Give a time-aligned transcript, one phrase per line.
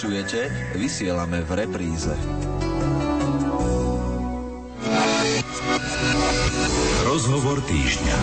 [0.00, 0.48] vypočujete,
[0.80, 2.08] vysielame v repríze.
[7.04, 8.16] Rozhovor týždňa.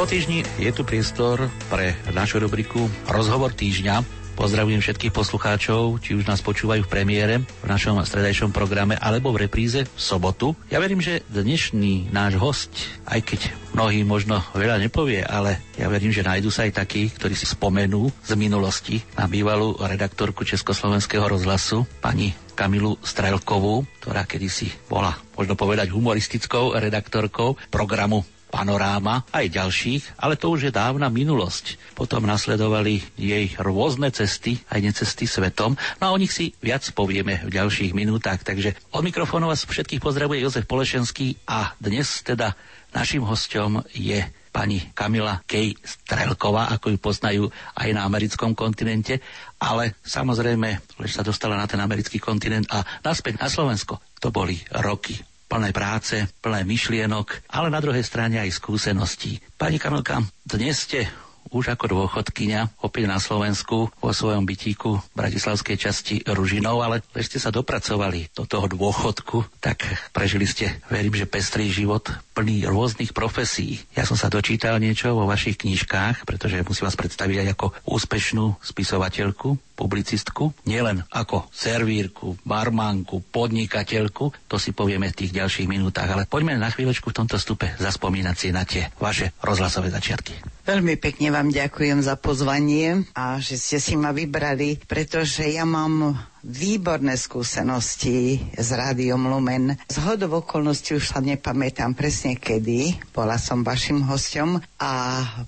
[0.00, 4.00] Po týždni je tu priestor pre našu rubriku Rozhovor týždňa.
[4.32, 9.44] Pozdravujem všetkých poslucháčov, či už nás počúvajú v premiére, v našom stredajšom programe, alebo v
[9.44, 10.56] repríze v sobotu.
[10.72, 12.72] Ja verím, že dnešný náš host,
[13.04, 13.40] aj keď
[13.74, 18.06] mnohí možno veľa nepovie, ale ja verím, že nájdú sa aj takí, ktorí si spomenú
[18.22, 25.90] z minulosti na bývalú redaktorku Československého rozhlasu, pani Kamilu Strelkovú, ktorá kedysi bola, možno povedať,
[25.90, 28.22] humoristickou redaktorkou programu
[28.54, 31.98] Panoráma, aj ďalších, ale to už je dávna minulosť.
[31.98, 37.42] Potom nasledovali jej rôzne cesty, aj necesty svetom, no a o nich si viac povieme
[37.42, 38.38] v ďalších minútach.
[38.46, 42.54] Takže od mikrofónu vás všetkých pozdravuje Jozef Polešenský a dnes teda
[42.94, 44.22] našim hostom je
[44.54, 49.18] pani Kamila Kej Strelková, ako ju poznajú aj na americkom kontinente,
[49.58, 54.62] ale samozrejme, lež sa dostala na ten americký kontinent a naspäť na Slovensko, to boli
[54.78, 55.18] roky
[55.50, 59.42] plné práce, plné myšlienok, ale na druhej strane aj skúseností.
[59.58, 61.10] Pani Kamilka, dnes ste
[61.54, 67.22] už ako dôchodkynia, opäť na Slovensku, vo svojom bytíku v bratislavskej časti Ružinov, ale keď
[67.22, 73.14] ste sa dopracovali do toho dôchodku, tak prežili ste, verím, že pestrý život plný rôznych
[73.14, 73.86] profesí.
[73.94, 78.58] Ja som sa dočítal niečo vo vašich knižkách, pretože musím vás predstaviť aj ako úspešnú
[78.58, 86.30] spisovateľku, publicistku, nielen ako servírku, barmanku, podnikateľku, to si povieme v tých ďalších minútach, ale
[86.30, 90.38] poďme na chvíľočku v tomto stupe zaspomínať si na tie vaše rozhlasové začiatky.
[90.64, 96.16] Veľmi pekne vám ďakujem za pozvanie a že ste si ma vybrali, pretože ja mám
[96.44, 99.72] výborné skúsenosti s Rádiom Lumen.
[99.88, 103.00] Z hodov okolností už sa nepamätám presne kedy.
[103.10, 104.92] Bola som vašim hostom a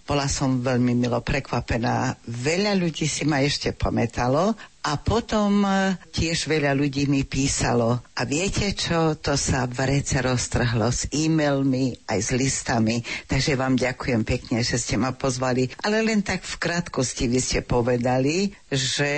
[0.09, 2.17] bola som veľmi milo prekvapená.
[2.25, 4.57] Veľa ľudí si ma ešte pamätalo
[4.87, 8.07] a potom e, tiež veľa ľudí mi písalo.
[8.15, 9.19] A viete čo?
[9.19, 13.03] To sa v rece roztrhlo s e-mailmi aj s listami.
[13.27, 15.67] Takže vám ďakujem pekne, že ste ma pozvali.
[15.83, 19.11] Ale len tak v krátkosti vy ste povedali, že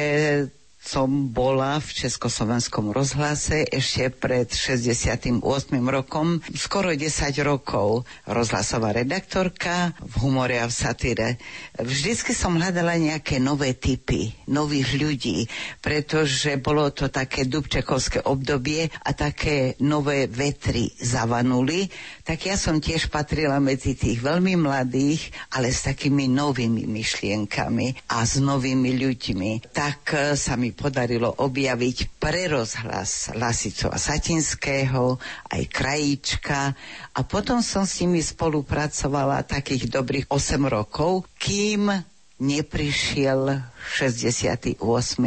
[0.88, 5.37] som bola v Československom rozhlase ešte pred 68.
[5.84, 7.04] rokom, skoro 10
[7.44, 11.28] rokov rozhlasová redaktorka v humore a v satíre.
[11.76, 15.38] Vždycky som hľadala nejaké nové typy, nových ľudí,
[15.84, 21.93] pretože bolo to také dubčekovské obdobie a také nové vetry zavanuli,
[22.25, 28.25] tak ja som tiež patrila medzi tých veľmi mladých, ale s takými novými myšlienkami a
[28.25, 29.69] s novými ľuďmi.
[29.69, 35.19] Tak eh, sa mi podarilo objaviť pre rozhlas Lasicova Satinského,
[35.50, 36.72] aj Krajíčka
[37.12, 41.91] a potom som s nimi spolupracovala takých dobrých 8 rokov, kým
[42.38, 43.67] neprišiel
[43.99, 44.78] 68.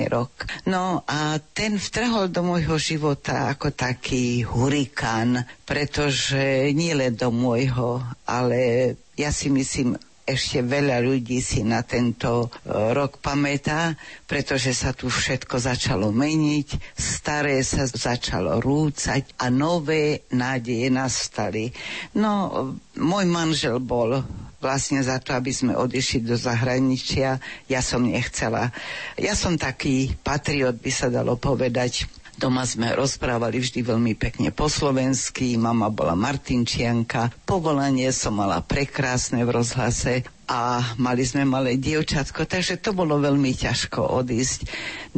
[0.08, 0.32] rok.
[0.64, 8.00] No a ten vtrhol do môjho života ako taký hurikán, pretože nie len do môjho,
[8.24, 10.00] ale ja si myslím
[10.32, 13.94] ešte veľa ľudí si na tento e, rok pamätá,
[14.26, 21.70] pretože sa tu všetko začalo meniť, staré sa začalo rúcať a nové nádeje nastali.
[22.16, 24.24] No, môj manžel bol
[24.62, 27.42] vlastne za to, aby sme odišli do zahraničia.
[27.66, 28.70] Ja som nechcela.
[29.18, 32.06] Ja som taký patriot, by sa dalo povedať.
[32.42, 39.46] Doma sme rozprávali vždy veľmi pekne po slovensky, mama bola Martinčianka, povolanie som mala prekrásne
[39.46, 44.66] v rozhlase a mali sme malé dievčatko, takže to bolo veľmi ťažko odísť.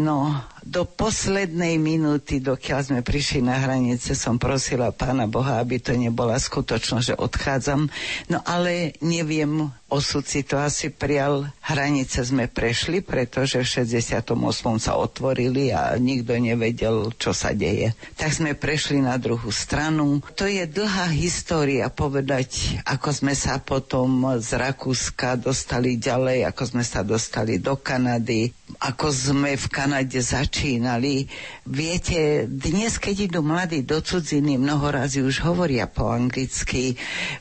[0.03, 5.93] No, do poslednej minúty, dokiaľ sme prišli na hranice, som prosila pána Boha, aby to
[5.93, 7.91] nebola skutočnosť, že odchádzam.
[8.31, 11.45] No ale neviem, osud si to asi prijal.
[11.61, 14.33] Hranice sme prešli, pretože v 68.
[14.81, 17.93] sa otvorili a nikto nevedel, čo sa deje.
[18.17, 20.25] Tak sme prešli na druhú stranu.
[20.33, 26.83] To je dlhá história povedať, ako sme sa potom z Rakúska dostali ďalej, ako sme
[26.87, 28.49] sa dostali do Kanady,
[28.81, 30.17] ako sme v Kanade
[30.53, 31.25] začínali.
[31.65, 36.93] Viete, dnes, keď idú mladí do cudziny, mnoho razy už hovoria po anglicky,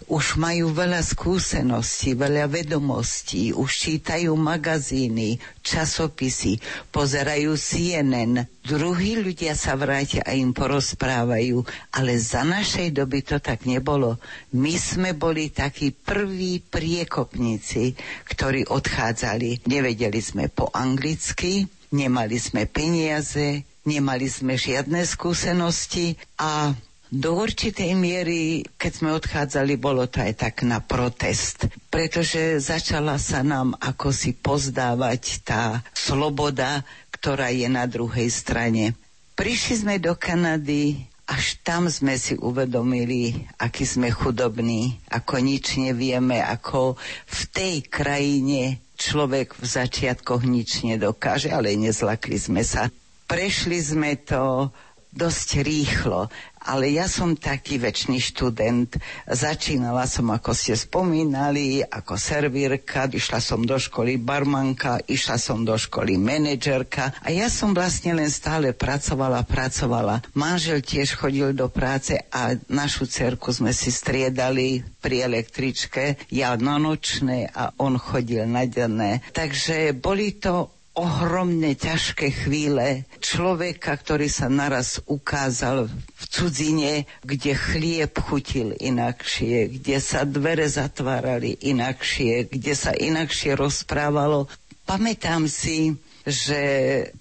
[0.08, 6.56] už majú veľa skúseností, veľa vedomostí, už čítajú magazíny, časopisy,
[6.88, 8.48] pozerajú CNN.
[8.64, 14.16] Druhí ľudia sa vrátia a im porozprávajú, ale za našej doby to tak nebolo.
[14.56, 17.92] My sme boli takí prví priekopníci,
[18.24, 19.68] ktorí odchádzali.
[19.68, 26.72] Nevedeli sme po anglicky, nemali sme peniaze, nemali sme žiadne skúsenosti a
[27.12, 33.44] do určitej miery, keď sme odchádzali, bolo to aj tak na protest, pretože začala sa
[33.44, 36.80] nám ako si pozdávať tá sloboda,
[37.12, 38.96] ktorá je na druhej strane.
[39.36, 46.40] Prišli sme do Kanady, až tam sme si uvedomili, aký sme chudobní, ako nič nevieme,
[46.40, 46.96] ako
[47.28, 52.86] v tej krajine človek v začiatkoch nič nedokáže, ale nezlakli sme sa.
[53.26, 54.70] Prešli sme to
[55.12, 56.30] dosť rýchlo,
[56.64, 58.96] ale ja som taký väčší študent.
[59.26, 65.74] Začínala som, ako ste spomínali, ako servírka, išla som do školy barmanka, išla som do
[65.74, 70.22] školy manažerka a ja som vlastne len stále pracovala, pracovala.
[70.32, 76.78] Manžel tiež chodil do práce a našu cerku sme si striedali pri električke, ja na
[76.78, 79.22] nočné a on chodil na denné.
[79.30, 88.12] Takže boli to ohromne ťažké chvíle človeka, ktorý sa naraz ukázal v cudzine, kde chlieb
[88.20, 94.52] chutil inakšie, kde sa dvere zatvárali inakšie, kde sa inakšie rozprávalo.
[94.84, 95.96] Pamätám si,
[96.28, 96.60] že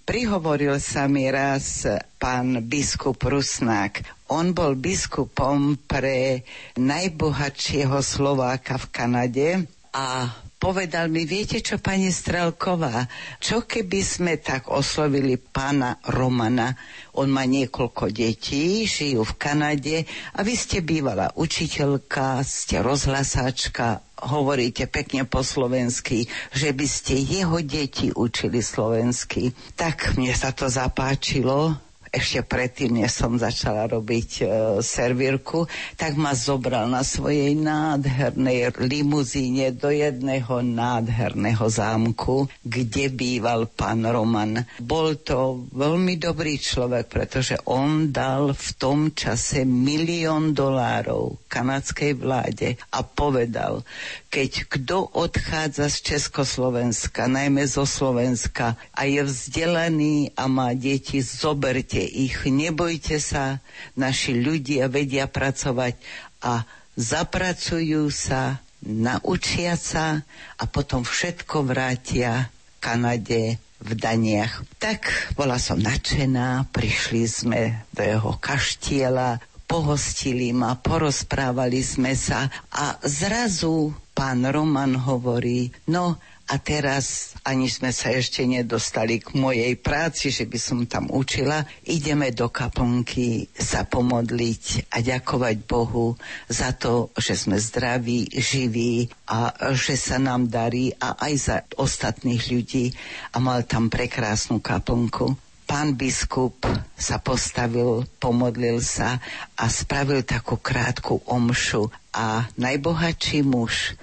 [0.06, 1.88] prihovoril sa mi raz
[2.20, 4.04] pán biskup Rusnák.
[4.30, 6.44] On bol biskupom pre
[6.78, 9.50] najbohatšieho Slováka v Kanade
[9.96, 10.30] a
[10.62, 13.10] povedal mi, viete čo, pani Strelková,
[13.42, 16.78] čo keby sme tak oslovili pána Romana?
[17.18, 19.98] On má niekoľko detí, žijú v Kanade
[20.38, 27.58] a vy ste bývala učiteľka, ste rozhlasáčka, hovoríte pekne po slovensky, že by ste jeho
[27.66, 29.58] deti učili slovensky.
[29.74, 34.46] Tak mne sa to zapáčilo, ešte predtým, než som začala robiť e,
[34.84, 35.64] servírku,
[35.96, 44.68] tak ma zobral na svojej nádhernej limuzíne do jedného nádherného zámku, kde býval pán Roman.
[44.84, 52.76] Bol to veľmi dobrý človek, pretože on dal v tom čase milión dolárov kanadskej vláde
[52.92, 53.88] a povedal,
[54.28, 62.01] keď kto odchádza z Československa, najmä zo Slovenska a je vzdelaný a má deti, zoberte
[62.04, 63.60] ich, nebojte sa,
[63.94, 65.96] naši ľudia vedia pracovať
[66.42, 66.66] a
[66.96, 70.26] zapracujú sa, naučia sa
[70.58, 72.50] a potom všetko vrátia
[72.82, 74.62] Kanade v daniach.
[74.78, 77.62] Tak bola som nadšená, prišli sme
[77.94, 86.20] do jeho kaštiela, pohostili ma, porozprávali sme sa a zrazu pán Roman hovorí, no
[86.52, 91.64] a teraz, ani sme sa ešte nedostali k mojej práci, že by som tam učila,
[91.88, 96.20] ideme do kaplnky sa pomodliť a ďakovať Bohu
[96.52, 102.44] za to, že sme zdraví, živí a že sa nám darí a aj za ostatných
[102.52, 102.92] ľudí.
[103.32, 105.40] A mal tam prekrásnu kaplnku.
[105.64, 106.68] Pán biskup
[107.00, 109.24] sa postavil, pomodlil sa
[109.56, 111.88] a spravil takú krátku omšu.
[112.12, 113.96] A najbohatší muž,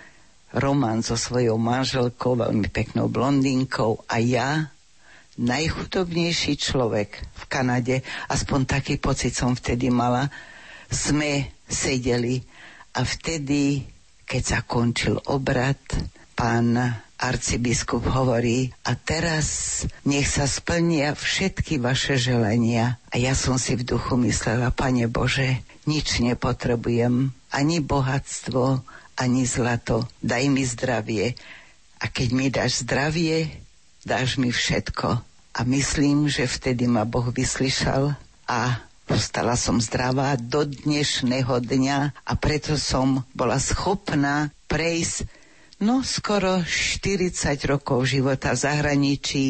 [0.59, 4.71] Roman so svojou manželkou, veľmi peknou blondínkou a ja,
[5.39, 7.97] najchudobnejší človek v Kanade,
[8.27, 10.27] aspoň taký pocit som vtedy mala,
[10.91, 12.43] sme sedeli
[12.99, 13.87] a vtedy,
[14.27, 15.79] keď sa končil obrad,
[16.35, 16.75] pán
[17.19, 22.99] arcibiskup hovorí, a teraz nech sa splnia všetky vaše želania.
[23.11, 28.87] A ja som si v duchu myslela, Pane Bože, nič nepotrebujem, ani bohatstvo,
[29.19, 31.35] ani zlato, daj mi zdravie.
[31.99, 33.51] A keď mi dáš zdravie,
[34.07, 35.09] dáš mi všetko.
[35.59, 38.15] A myslím, že vtedy ma Boh vyslyšal
[38.47, 45.25] a Postala som zdravá do dnešného dňa a preto som bola schopná prejsť
[45.81, 47.33] no skoro 40
[47.65, 49.45] rokov života v zahraničí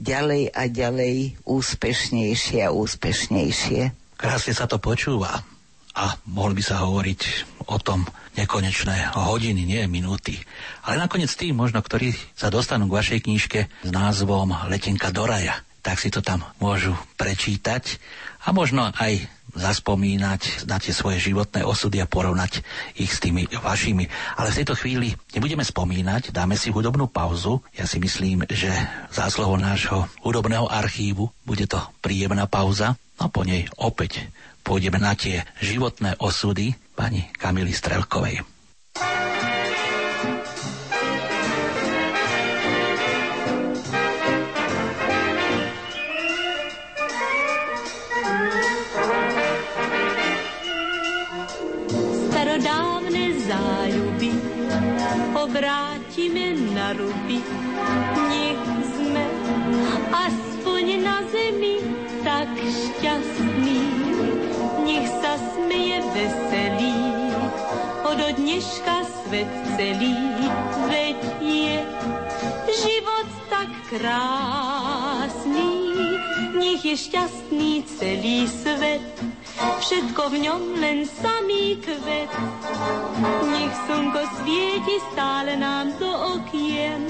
[0.00, 3.92] ďalej a ďalej úspešnejšie a úspešnejšie.
[4.16, 5.44] Krásne sa to počúva
[5.92, 7.20] a mohol by sa hovoriť
[7.66, 8.04] o tom
[8.34, 10.42] nekonečné hodiny, nie minúty.
[10.84, 15.60] Ale nakoniec tí možno, ktorí sa dostanú k vašej knižke s názvom Letenka do raja,
[15.84, 18.00] tak si to tam môžu prečítať
[18.48, 22.66] a možno aj zaspomínať na tie svoje životné osudy a porovnať
[22.98, 24.10] ich s tými vašimi.
[24.34, 27.62] Ale v tejto chvíli nebudeme spomínať, dáme si hudobnú pauzu.
[27.78, 28.70] Ja si myslím, že
[29.14, 34.26] zásluhou nášho hudobného archívu bude to príjemná pauza a po nej opäť
[34.66, 38.54] pôjdeme na tie životné osudy pani Kamily Strelkovej.
[55.44, 57.38] obrátime na ruby.
[58.26, 58.64] Nech
[58.96, 59.24] sme
[60.10, 61.78] aspoň na zemi
[62.26, 63.80] tak šťastní.
[64.82, 66.73] nech sa smeje veselý.
[68.14, 70.14] Od dneška svet celý,
[70.86, 71.82] veď je
[72.70, 75.70] život tak krásny,
[76.54, 79.02] nech je šťastný celý svet,
[79.82, 82.30] všetko v ňom len samý kvet.
[83.50, 87.02] Nech slnko svieti stále nám do okien,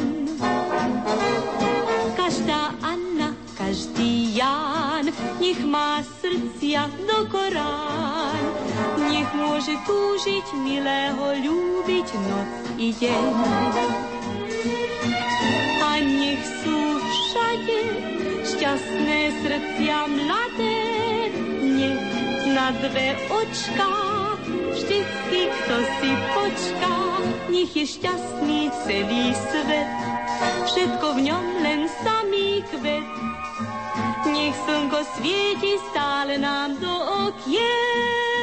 [2.16, 5.06] každá Anna, každý Ján,
[5.38, 8.42] nech má srdcia do Korán,
[9.10, 13.34] nech môže túžiť milého, ľúbiť noc i deň.
[15.82, 17.80] A nech sú všade
[18.42, 20.82] šťastné srdcia mladé,
[21.62, 22.02] nech
[22.50, 23.94] na dve očká
[24.74, 26.96] vždycky kto si počká,
[27.48, 29.90] nech je šťastný celý svet,
[30.66, 33.33] všetko v ňom len samý kvet.
[34.24, 36.94] Nech slnko svieti stále nám do
[37.28, 38.33] okien.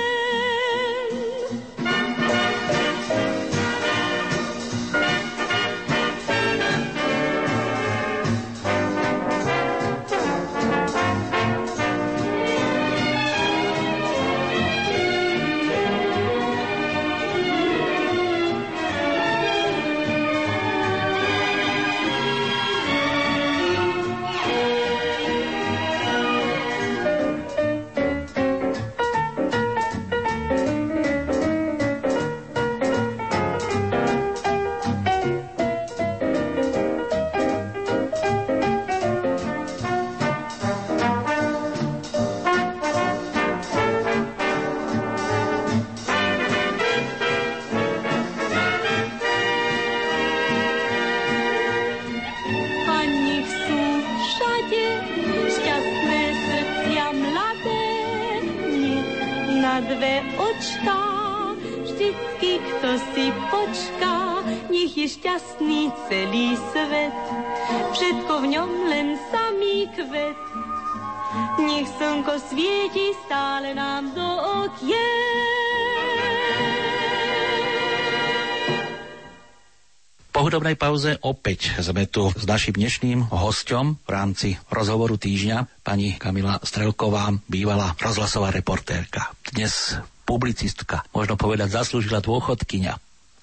[80.51, 86.59] Hudobnej pauze opäť sme tu s našim dnešným hostom v rámci rozhovoru týždňa, pani Kamila
[86.59, 89.31] Strelková, bývalá rozhlasová reportérka.
[89.47, 89.95] Dnes
[90.27, 92.93] publicistka, možno povedať zaslúžila dôchodkyňa.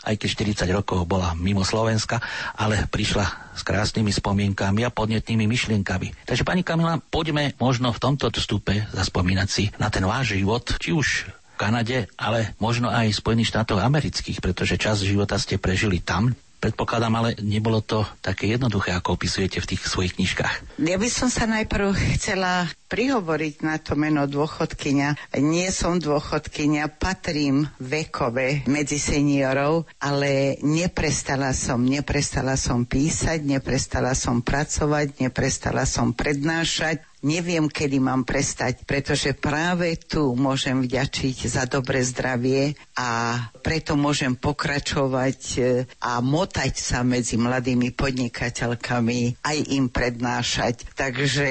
[0.05, 2.21] Aj keď 40 rokov bola mimo Slovenska,
[2.61, 6.29] ale prišla s krásnymi spomienkami a podnetnými myšlienkami.
[6.29, 10.93] Takže pani Kamila, poďme možno v tomto vstupe zaspomínať si na ten váš život, či
[10.93, 16.05] už v Kanade, ale možno aj v Spojených štátoch amerických, pretože čas života ste prežili
[16.05, 20.83] tam, Predpokladám, ale nebolo to také jednoduché, ako opisujete v tých svojich knižkách.
[20.83, 25.39] Ja by som sa najprv chcela prihovoriť na to meno dôchodkyňa.
[25.45, 34.41] Nie som dôchodkyňa, patrím vekové medzi seniorov, ale neprestala som, neprestala som písať, neprestala som
[34.41, 42.03] pracovať, neprestala som prednášať neviem, kedy mám prestať, pretože práve tu môžem vďačiť za dobré
[42.07, 45.61] zdravie a preto môžem pokračovať e,
[45.99, 50.95] a motať sa medzi mladými podnikateľkami, aj im prednášať.
[50.95, 51.49] Takže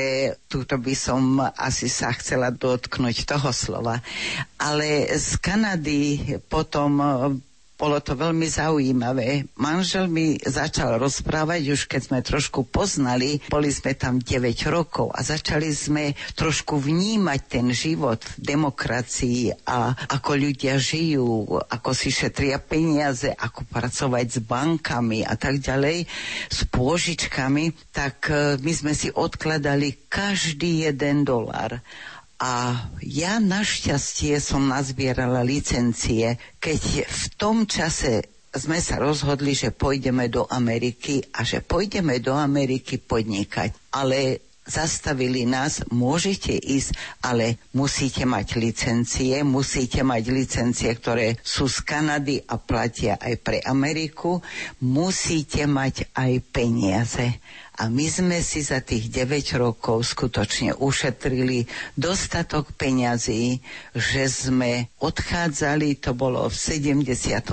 [0.48, 1.20] túto by som
[1.60, 4.00] asi sa chcela dotknúť toho slova.
[4.56, 6.04] Ale z Kanady
[6.48, 7.00] potom
[7.78, 9.46] bolo to veľmi zaujímavé.
[9.62, 14.34] Manžel mi začal rozprávať, už keď sme trošku poznali, boli sme tam 9
[14.74, 21.94] rokov a začali sme trošku vnímať ten život v demokracii a ako ľudia žijú, ako
[21.94, 26.10] si šetria peniaze, ako pracovať s bankami a tak ďalej,
[26.50, 31.78] s pôžičkami, tak e, my sme si odkladali každý jeden dolar
[32.38, 40.29] a ja našťastie som nazbierala licencie, keď v tom čase sme sa rozhodli, že pôjdeme
[40.29, 43.74] do Ameriky a že pôjdeme do Ameriky podnikať.
[43.94, 46.91] Ale zastavili nás, môžete ísť,
[47.24, 53.63] ale musíte mať licencie, musíte mať licencie, ktoré sú z Kanady a platia aj pre
[53.63, 54.44] Ameriku,
[54.84, 57.39] musíte mať aj peniaze.
[57.78, 63.62] A my sme si za tých 9 rokov skutočne ušetrili dostatok peňazí,
[63.94, 67.46] že sme odchádzali, to bolo v 77.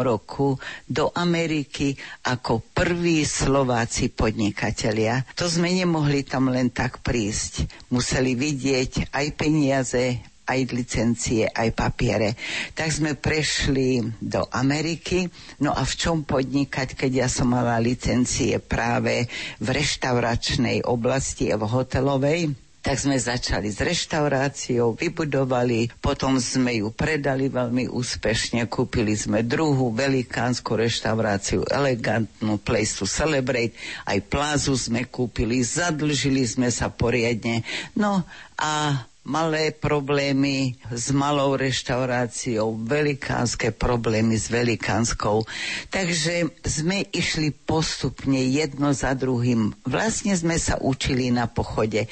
[0.00, 0.56] roku,
[0.88, 1.92] do Ameriky
[2.24, 5.28] ako prví Slováci podnikatelia.
[5.36, 7.68] To sme nemohli tam len tak prísť.
[7.92, 12.36] Museli vidieť aj peniaze, aj licencie, aj papiere.
[12.76, 15.28] Tak sme prešli do Ameriky.
[15.64, 19.26] No a v čom podnikať, keď ja som mala licencie práve
[19.60, 22.64] v reštauračnej oblasti a v hotelovej?
[22.84, 29.88] tak sme začali s reštauráciou, vybudovali, potom sme ju predali veľmi úspešne, kúpili sme druhú
[29.88, 33.72] velikánsku reštauráciu, elegantnú Place to Celebrate,
[34.04, 37.64] aj plázu sme kúpili, zadlžili sme sa poriadne,
[37.96, 38.20] no
[38.60, 45.48] a malé problémy s malou reštauráciou, velikánske problémy s velikánskou.
[45.88, 49.72] Takže sme išli postupne jedno za druhým.
[49.88, 52.04] Vlastne sme sa učili na pochode.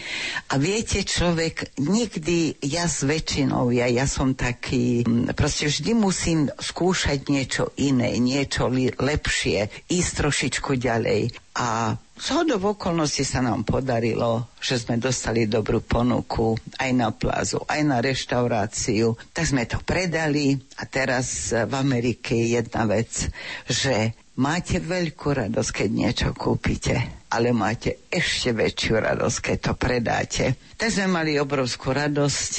[0.48, 5.04] A viete, človek nikdy, ja s väčšinou, ja, ja som taký,
[5.36, 11.36] proste vždy musím skúšať niečo iné, niečo lepšie, ísť trošičku ďalej.
[11.52, 17.58] A z hodov okolností sa nám podarilo, že sme dostali dobrú ponuku aj na plázu,
[17.66, 19.18] aj na reštauráciu.
[19.34, 23.26] Tak sme to predali a teraz v Amerike je jedna vec,
[23.66, 30.44] že máte veľkú radosť, keď niečo kúpite, ale máte ešte väčšiu radosť, keď to predáte.
[30.78, 32.52] Tak sme mali obrovskú radosť,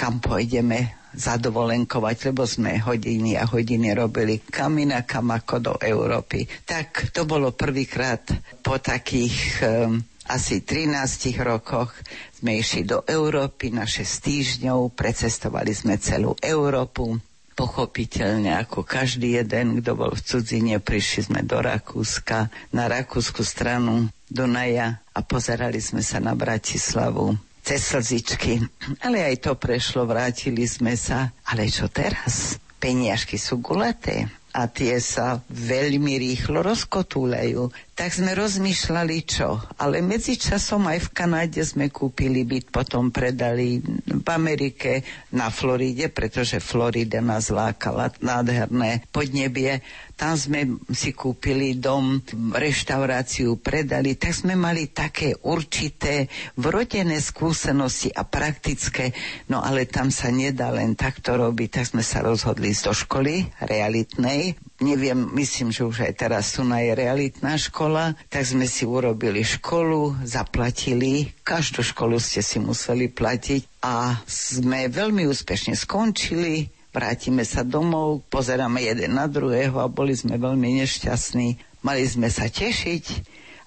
[0.00, 6.46] kam pôjdeme zadovolenkovať, lebo sme hodiny a hodiny robili kam inakam ako do Európy.
[6.62, 8.22] Tak to bolo prvýkrát
[8.58, 10.94] po takých um, asi 13
[11.40, 11.90] rokoch.
[12.32, 17.18] Sme išli do Európy na 6 týždňov, precestovali sme celú Európu,
[17.52, 24.08] pochopiteľne ako každý jeden, kto bol v cudzine, prišli sme do Rakúska, na rakúsku stranu
[24.24, 28.60] Dunaja a pozerali sme sa na Bratislavu cez slzičky.
[29.04, 31.30] Ale aj to prešlo, vrátili sme sa.
[31.46, 32.56] Ale čo teraz?
[32.80, 37.89] Peniažky sú gulaté a tie sa veľmi rýchlo rozkotúľajú.
[38.00, 39.60] Tak sme rozmýšľali čo.
[39.76, 43.76] Ale medzičasom aj v Kanáde sme kúpili byt, potom predali
[44.08, 45.04] v Amerike,
[45.36, 49.84] na Floride, pretože Florida nás lákala nádherné podnebie.
[50.16, 52.24] Tam sme si kúpili dom,
[52.56, 59.12] reštauráciu predali, tak sme mali také určité vrodené skúsenosti a praktické,
[59.52, 63.44] no ale tam sa nedá len takto robiť, tak sme sa rozhodli ísť do školy
[63.60, 69.44] realitnej, neviem, myslím, že už aj teraz tu je realitná škola, tak sme si urobili
[69.44, 73.84] školu, zaplatili, každú školu ste si museli platiť.
[73.84, 76.68] A sme veľmi úspešne skončili.
[76.90, 81.48] Vrátime sa domov, pozeráme jeden na druhého a boli sme veľmi nešťastní.
[81.80, 83.04] Mali sme sa tešiť,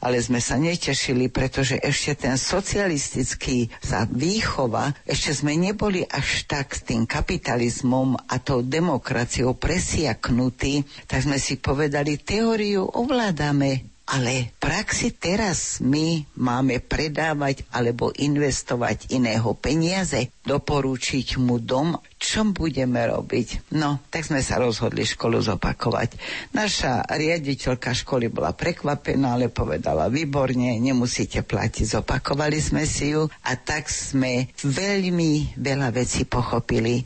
[0.04, 6.76] ale sme sa netešili, pretože ešte ten socialistický sa výchova, ešte sme neboli až tak
[6.76, 14.58] s tým kapitalizmom a tou demokraciou presiaknutí, tak sme si povedali, teóriu ovládame, ale v
[14.62, 23.74] praxi teraz my máme predávať alebo investovať iného peniaze, doporučiť mu dom, čo budeme robiť.
[23.74, 26.14] No, tak sme sa rozhodli školu zopakovať.
[26.54, 33.58] Naša riaditeľka školy bola prekvapená, ale povedala výborne, nemusíte platiť, zopakovali sme si ju a
[33.58, 37.02] tak sme veľmi veľa vecí pochopili.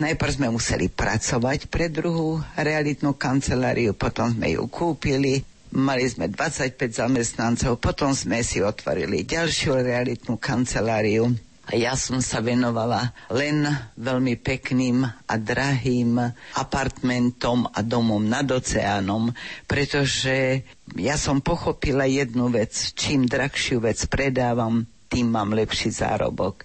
[0.00, 6.74] Najprv sme museli pracovať pre druhú realitnú kanceláriu, potom sme ju kúpili, Mali sme 25
[6.90, 11.30] zamestnancov, potom sme si otvorili ďalšiu realitnú kanceláriu.
[11.70, 13.62] A ja som sa venovala len
[13.94, 16.18] veľmi pekným a drahým
[16.58, 19.30] apartmentom a domom nad oceánom,
[19.70, 20.66] pretože
[20.98, 22.74] ja som pochopila jednu vec.
[22.98, 26.62] Čím drahšiu vec predávam, tým mám lepší zárobok.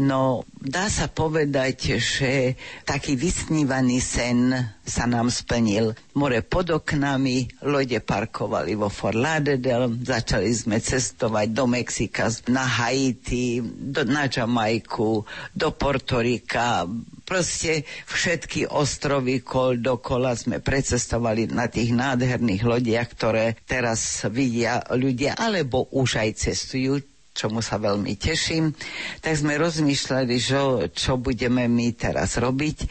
[0.00, 2.56] No, dá sa povedať, že
[2.88, 5.92] taký vysnívaný sen sa nám splnil.
[6.16, 13.60] More pod oknami, lode parkovali vo Fort Lauderdale, začali sme cestovať do Mexika, na Haiti,
[13.60, 16.88] do, na Jamajku, do Portorika,
[17.22, 25.36] proste všetky ostrovy kol dokola sme precestovali na tých nádherných lodiach, ktoré teraz vidia ľudia,
[25.36, 28.76] alebo už aj cestujú čomu sa veľmi teším,
[29.24, 30.60] tak sme rozmýšľali, že,
[30.92, 32.86] čo budeme my teraz robiť.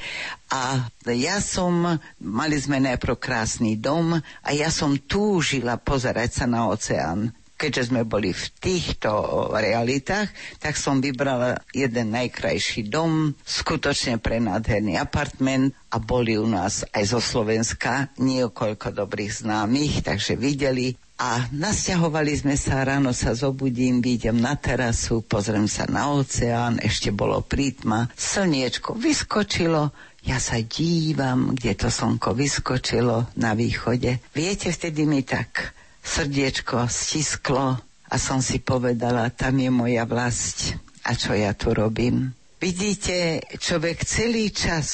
[0.51, 6.67] A ja som, mali sme najprv krásny dom a ja som túžila pozerať sa na
[6.67, 7.31] oceán.
[7.61, 9.13] Keďže sme boli v týchto
[9.53, 16.81] realitách, tak som vybrala jeden najkrajší dom, skutočne pre nádherný apartment a boli u nás
[16.89, 24.01] aj zo Slovenska niekoľko dobrých známych, takže videli a nasťahovali sme sa, ráno sa zobudím,
[24.01, 29.93] vidím na terasu, pozriem sa na oceán, ešte bolo prítma, slniečko vyskočilo,
[30.25, 34.17] ja sa dívam, kde to slnko vyskočilo na východe.
[34.33, 37.77] Viete, vtedy mi tak srdiečko stisklo
[38.09, 40.73] a som si povedala, tam je moja vlast
[41.05, 42.33] a čo ja tu robím.
[42.61, 44.85] Vidíte, človek celý čas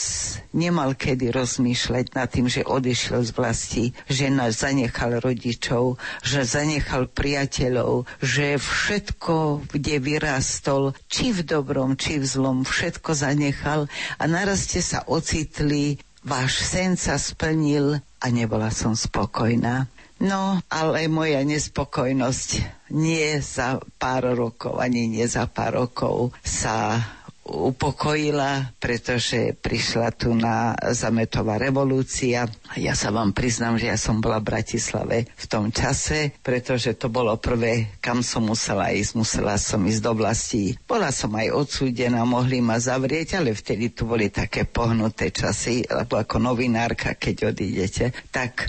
[0.56, 7.12] nemal kedy rozmýšľať nad tým, že odišiel z vlasti, že nás zanechal rodičov, že zanechal
[7.12, 14.72] priateľov, že všetko, kde vyrastol, či v dobrom, či v zlom, všetko zanechal a naraz
[14.72, 19.92] ste sa ocitli, váš sen sa splnil a nebola som spokojná.
[20.24, 22.50] No, ale moja nespokojnosť
[22.96, 27.04] nie za pár rokov, ani nie za pár rokov sa
[27.48, 32.46] upokojila, pretože prišla tu na zametová revolúcia.
[32.76, 37.08] Ja sa vám priznám, že ja som bola v Bratislave v tom čase, pretože to
[37.08, 39.12] bolo prvé, kam som musela ísť.
[39.16, 40.76] Musela som ísť do vlasti.
[40.84, 46.20] Bola som aj odsúdená, mohli ma zavrieť, ale vtedy tu boli také pohnuté časy, lebo
[46.20, 48.68] ako novinárka, keď odídete, tak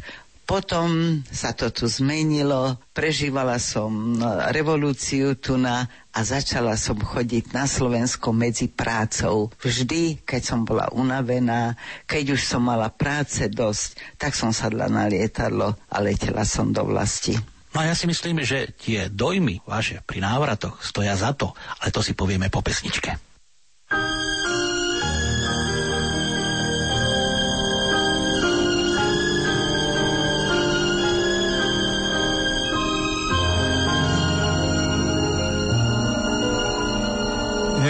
[0.49, 7.53] potom sa to tu zmenilo, prežívala som no, revolúciu tu na a začala som chodiť
[7.53, 9.53] na Slovensko medzi prácou.
[9.61, 11.77] Vždy, keď som bola unavená,
[12.09, 16.81] keď už som mala práce dosť, tak som sadla na lietadlo a letela som do
[16.89, 17.37] vlasti.
[17.77, 21.53] No a ja si myslím, že tie dojmy vaše pri návratoch stoja za to,
[21.85, 23.21] ale to si povieme po pesničke.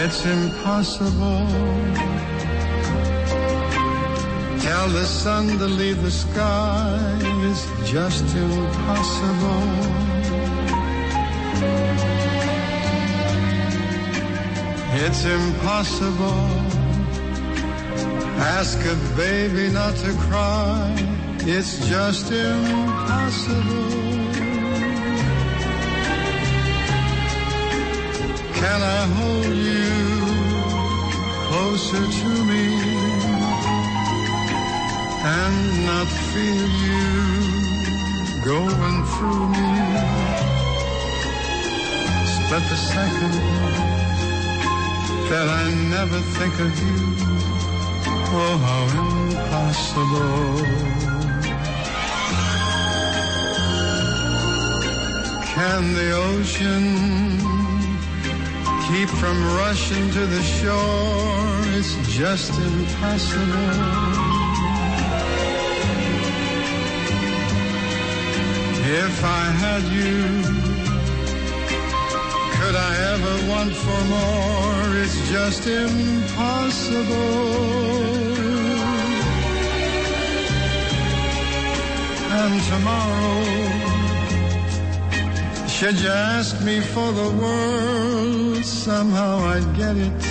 [0.01, 1.45] It's impossible.
[4.61, 7.19] Tell the sun to leave the sky.
[7.49, 9.65] It's just impossible.
[15.05, 16.45] It's impossible.
[18.57, 20.95] Ask a baby not to cry.
[21.41, 24.28] It's just impossible.
[28.61, 29.95] Can I hold you
[31.47, 32.67] closer to me
[35.37, 37.07] and not feel you
[38.45, 39.71] going through me?
[42.35, 43.35] Split the second
[45.31, 45.65] that I
[45.97, 46.99] never think of you.
[48.41, 50.39] Oh, how impossible.
[55.55, 57.58] Can the ocean
[58.89, 61.61] keep from rushing to the shore.
[61.77, 63.69] It's just impossible.
[69.05, 70.21] If I had you,
[72.57, 74.97] could I ever want for more?
[75.03, 77.09] It's just impossible.
[82.41, 83.88] And tomorrow,
[85.79, 90.23] should you ask me for the world, somehow I'd get it.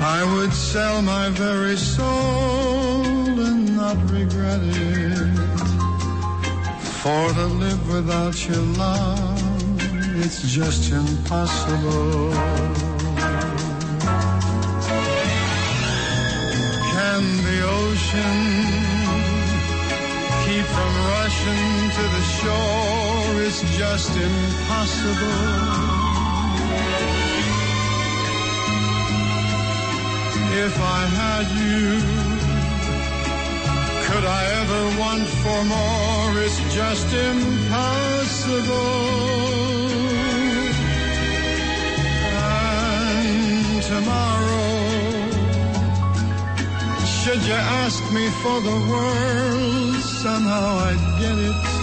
[0.00, 3.04] I would sell my very soul
[3.48, 5.38] and not regret it.
[6.98, 9.40] For to live without your love,
[10.16, 12.32] it's just impossible.
[16.94, 18.36] Can the ocean
[20.44, 23.13] keep from rushing to the shore?
[23.38, 25.84] Is just impossible.
[30.66, 31.84] If I had you,
[34.06, 36.42] could I ever want for more?
[36.44, 38.74] It's just impossible.
[42.36, 44.70] And tomorrow,
[47.04, 51.73] should you ask me for the world, somehow I'd get it.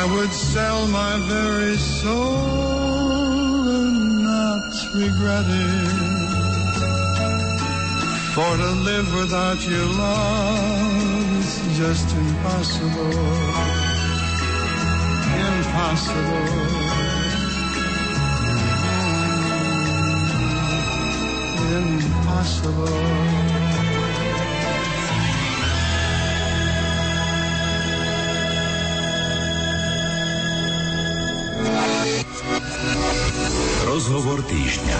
[0.00, 6.12] I would sell my very soul and not regret it.
[8.34, 13.12] For to live without your love is just impossible.
[15.50, 16.72] Impossible.
[22.00, 23.51] Impossible.
[33.86, 34.98] Rozhovor týždňa.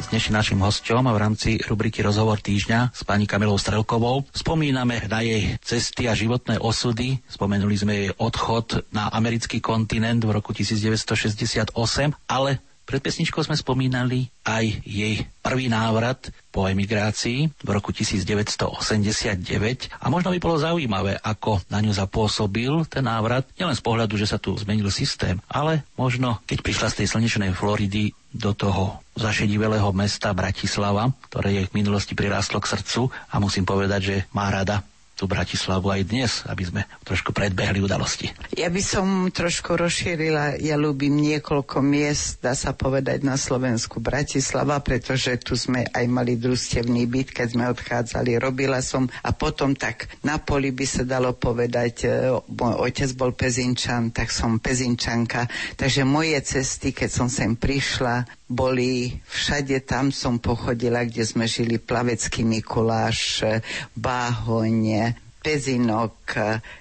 [0.00, 5.20] S dnešným našim hostom v rámci rubriky Rozhovor týždňa s pani Kamilou Strelkovou spomíname na
[5.20, 7.20] jej cesty a životné osudy.
[7.28, 11.76] Spomenuli sme jej odchod na americký kontinent v roku 1968,
[12.24, 20.10] ale Pred pesničkou sme spomínali aj jej prvý návrat po emigrácii v roku 1989 a
[20.10, 24.42] možno by bolo zaujímavé, ako na ňu zapôsobil ten návrat, nielen z pohľadu, že sa
[24.42, 30.34] tu zmenil systém, ale možno, keď prišla z tej slnečnej Floridy do toho zašedivelého mesta
[30.34, 33.06] Bratislava, ktoré jej v minulosti prirástlo k srdcu.
[33.30, 34.82] A musím povedať, že má rada
[35.20, 38.32] tú Bratislavu aj dnes, aby sme trošku predbehli udalosti.
[38.56, 44.80] Ja by som trošku rozšírila, ja ľúbim niekoľko miest, dá sa povedať na Slovensku Bratislava,
[44.80, 50.08] pretože tu sme aj mali družstevný byt, keď sme odchádzali, robila som a potom tak
[50.24, 55.44] na poli by sa dalo povedať, e, môj otec bol Pezinčan, tak som Pezinčanka,
[55.76, 61.78] takže moje cesty, keď som sem prišla, boli všade tam som pochodila, kde sme žili
[61.78, 63.46] Plavecký Mikuláš,
[63.94, 66.34] Báhoň, Pezinok,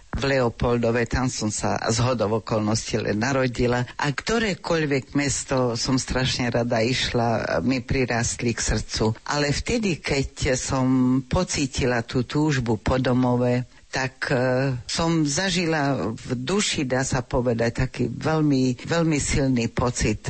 [0.09, 6.49] v Leopoldove, tam som sa z hodov okolností len narodila a ktorékoľvek mesto som strašne
[6.49, 9.13] rada išla, mi prirastli k srdcu.
[9.29, 16.85] Ale vtedy, keď som pocítila tú túžbu po domove, tak uh, som zažila v duši,
[16.85, 20.29] dá sa povedať, taký veľmi, veľmi silný pocit.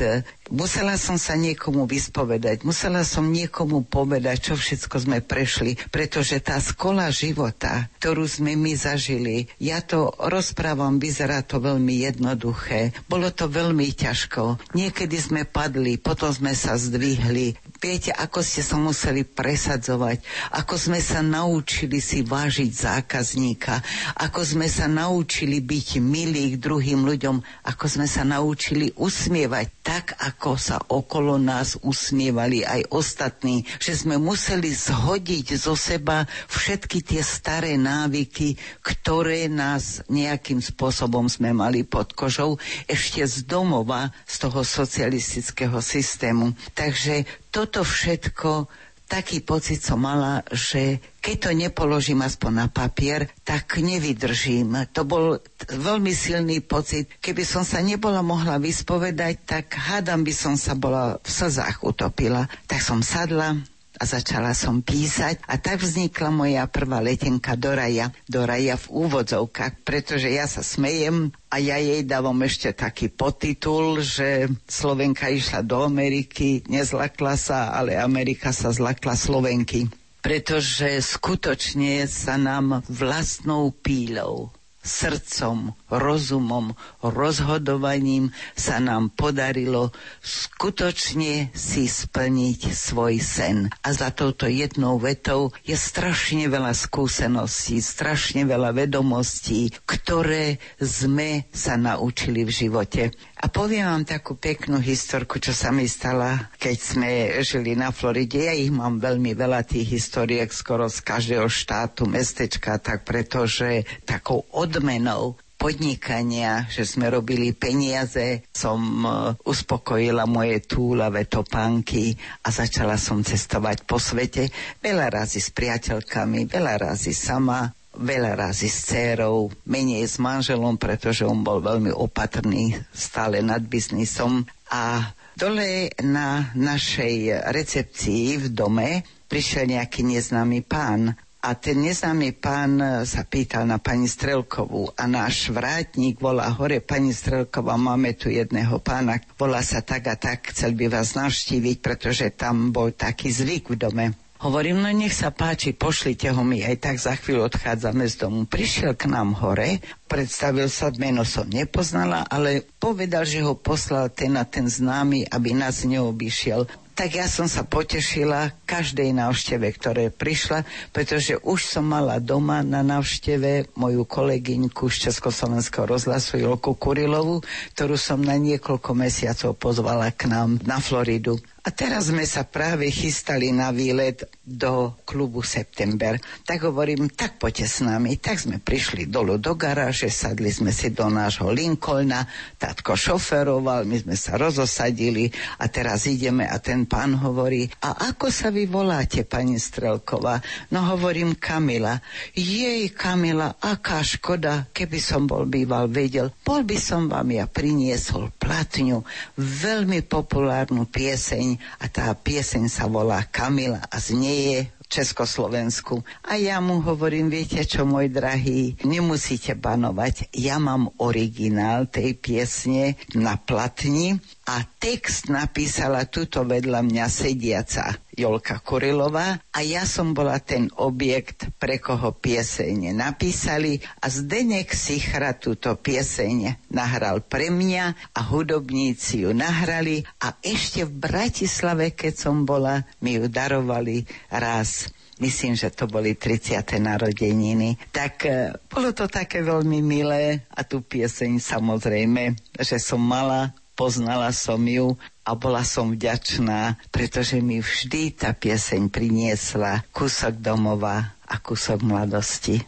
[0.50, 6.58] Musela som sa niekomu vyspovedať, musela som niekomu povedať, čo všetko sme prešli, pretože tá
[6.58, 12.90] skola života, ktorú sme my zažili, ja to rozprávam, vyzerá to veľmi jednoduché.
[13.06, 14.58] Bolo to veľmi ťažko.
[14.74, 20.20] Niekedy sme padli, potom sme sa zdvihli, Viete, ako ste sa museli presadzovať,
[20.52, 23.80] ako sme sa naučili si vážiť zákazníka,
[24.20, 30.12] ako sme sa naučili byť milí k druhým ľuďom, ako sme sa naučili usmievať tak,
[30.12, 37.24] ako sa okolo nás usmievali aj ostatní, že sme museli zhodiť zo seba všetky tie
[37.24, 44.60] staré návyky, ktoré nás nejakým spôsobom sme mali pod kožou ešte z domova, z toho
[44.68, 46.52] socialistického systému.
[46.76, 48.70] Takže toto všetko
[49.10, 54.86] taký pocit som mala, že keď to nepoložím aspoň na papier, tak nevydržím.
[54.94, 57.10] To bol veľmi silný pocit.
[57.18, 62.46] Keby som sa nebola mohla vyspovedať, tak hádam by som sa bola v slzách utopila.
[62.70, 63.58] Tak som sadla,
[64.00, 68.08] a začala som písať a tak vznikla moja prvá letenka do raja.
[68.24, 74.00] Do raja v úvodzovkách, pretože ja sa smejem a ja jej dávam ešte taký potitul,
[74.00, 79.92] že Slovenka išla do Ameriky, nezlakla sa, ale Amerika sa zlakla Slovenky.
[80.24, 86.72] Pretože skutočne sa nám vlastnou píľou srdcom, rozumom,
[87.04, 89.92] rozhodovaním sa nám podarilo
[90.24, 93.68] skutočne si splniť svoj sen.
[93.84, 101.76] A za touto jednou vetou je strašne veľa skúseností, strašne veľa vedomostí, ktoré sme sa
[101.76, 103.02] naučili v živote.
[103.40, 107.08] A poviem vám takú peknú historku, čo sa mi stala, keď sme
[107.40, 108.36] žili na Floride.
[108.36, 114.44] Ja ich mám veľmi veľa tých historiek skoro z každého štátu, mestečka, tak pretože takou
[114.52, 123.20] odmenou podnikania, že sme robili peniaze, som uh, uspokojila moje túlavé topánky a začala som
[123.20, 124.48] cestovať po svete.
[124.80, 127.68] Veľa razy s priateľkami, veľa razy sama
[128.00, 134.48] veľa razy s dcerou, menej s manželom, pretože on bol veľmi opatrný stále nad biznisom.
[134.72, 138.90] A dole na našej recepcii v dome
[139.28, 142.76] prišiel nejaký neznámy pán a ten neznámy pán
[143.08, 148.76] sa pýtal na pani Strelkovú a náš vrátnik volá hore, pani Strelková, máme tu jedného
[148.76, 153.72] pána, volá sa tak a tak, chcel by vás navštíviť, pretože tam bol taký zvyk
[153.72, 154.06] v dome.
[154.40, 158.48] Hovorím, no nech sa páči, pošlite ho mi, aj tak za chvíľu odchádzame z domu.
[158.48, 164.40] Prišiel k nám hore, predstavil sa, meno som nepoznala, ale povedal, že ho poslal ten
[164.40, 166.64] a ten známy, aby nás neobyšiel
[167.00, 172.84] tak ja som sa potešila každej návšteve, ktoré prišla, pretože už som mala doma na
[172.84, 177.40] návšteve moju kolegyňku z Československého rozhlasu Jolku Kurilovu,
[177.72, 181.40] ktorú som na niekoľko mesiacov pozvala k nám na Floridu.
[181.60, 186.16] A teraz sme sa práve chystali na výlet do klubu September.
[186.48, 188.16] Tak hovorím, tak poďte s nami.
[188.16, 192.24] Tak sme prišli dolu do garáže, sadli sme si do nášho Lincolna,
[192.56, 195.28] tatko šoferoval, my sme sa rozosadili
[195.60, 200.40] a teraz ideme a ten pán hovorí, a ako sa vy voláte, pani Strelková?
[200.72, 202.00] No hovorím Kamila.
[202.32, 206.32] Jej, Kamila, aká škoda, keby som bol býval vedel.
[206.40, 209.04] Bol by som vám ja priniesol platňu,
[209.36, 216.02] veľmi populárnu pieseň a tá pieseň sa volá Kamila a znieje Československu.
[216.26, 220.34] A ja mu hovorím, viete čo, môj drahý, nemusíte banovať.
[220.34, 224.18] Ja mám originál tej piesne na platni
[224.50, 231.48] a text napísala tuto vedľa mňa sediaca Jolka Kurilová a ja som bola ten objekt,
[231.56, 239.32] pre koho piesene napísali a Zdenek Sichra túto pieseň nahral pre mňa a hudobníci ju
[239.32, 245.84] nahrali a ešte v Bratislave, keď som bola, mi ju darovali raz myslím, že to
[245.86, 246.64] boli 30.
[246.80, 247.76] narodeniny.
[247.92, 254.32] Tak e, bolo to také veľmi milé a tú pieseň samozrejme, že som mala, poznala
[254.32, 254.96] som ju
[255.30, 262.58] a bola som vďačná, pretože mi vždy tá pieseň priniesla kúsok domova a kúsok mladosti.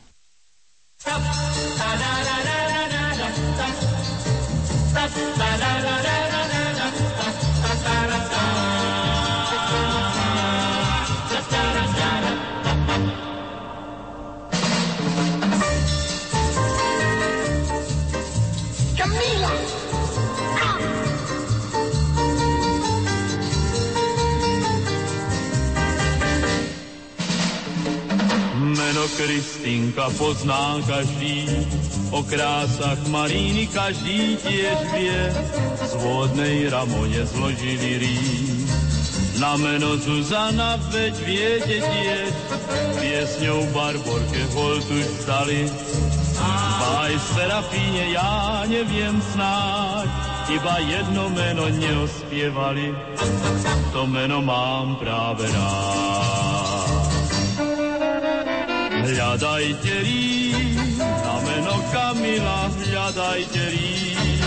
[1.03, 1.43] Stop.
[29.09, 31.49] Kristýnka pozná každý,
[32.15, 35.23] o krásach Maríny každý tiež vie,
[35.83, 38.63] z vodnej ramone zložili rým.
[39.43, 42.31] Na meno Zuzana veď viete tiež,
[43.03, 44.87] piesňou Barborke už
[45.27, 45.67] stali.
[47.03, 50.07] Aj Serafíne ja neviem snáď,
[50.47, 52.95] iba jedno meno neospievali,
[53.91, 57.02] to meno mám práve rád.
[59.03, 64.39] Hľadajte rím, na meno Kamila, hľadajte rím.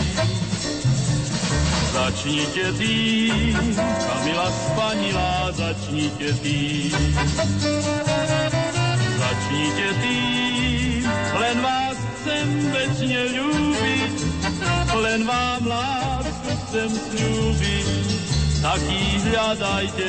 [1.91, 6.91] Začnite tým, Kamila spanila, začnite tým.
[9.20, 11.04] Začnite tým,
[11.36, 14.15] len vás chcem večne ľúbiť,
[15.04, 17.88] len vám lásku chcem slúbiť,
[18.63, 20.08] taký hľadajte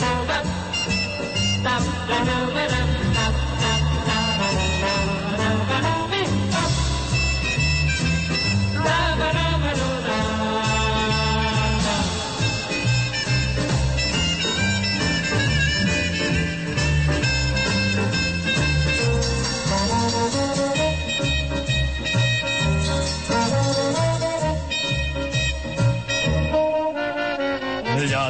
[0.00, 0.08] da
[1.62, 2.99] da da da da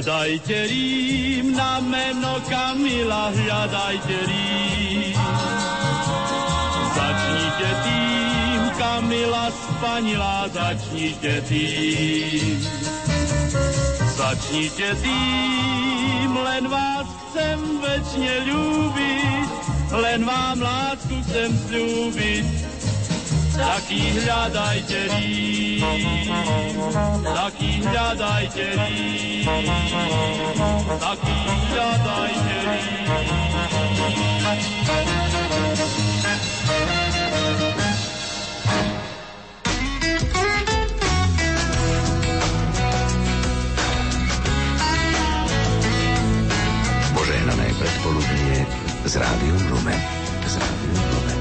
[0.01, 5.13] Hľadajte rím na meno Kamila, hľadajte rím.
[6.97, 12.65] Začnite tým, Kamila spanila, začnite tým.
[14.17, 19.49] Začnite tým, len vás chcem večne ľúbiť,
[20.01, 22.70] len vám lásku chcem slúbiť
[23.61, 25.85] taký hľadajte rím,
[27.25, 29.49] taký hľadajte rím,
[30.96, 31.37] taký
[31.68, 32.90] hľadajte rím.
[47.12, 48.64] Požehnané predpoludnie
[49.05, 50.01] z Rádiom Lumen.
[50.49, 51.39] Z Rádiom Lumen.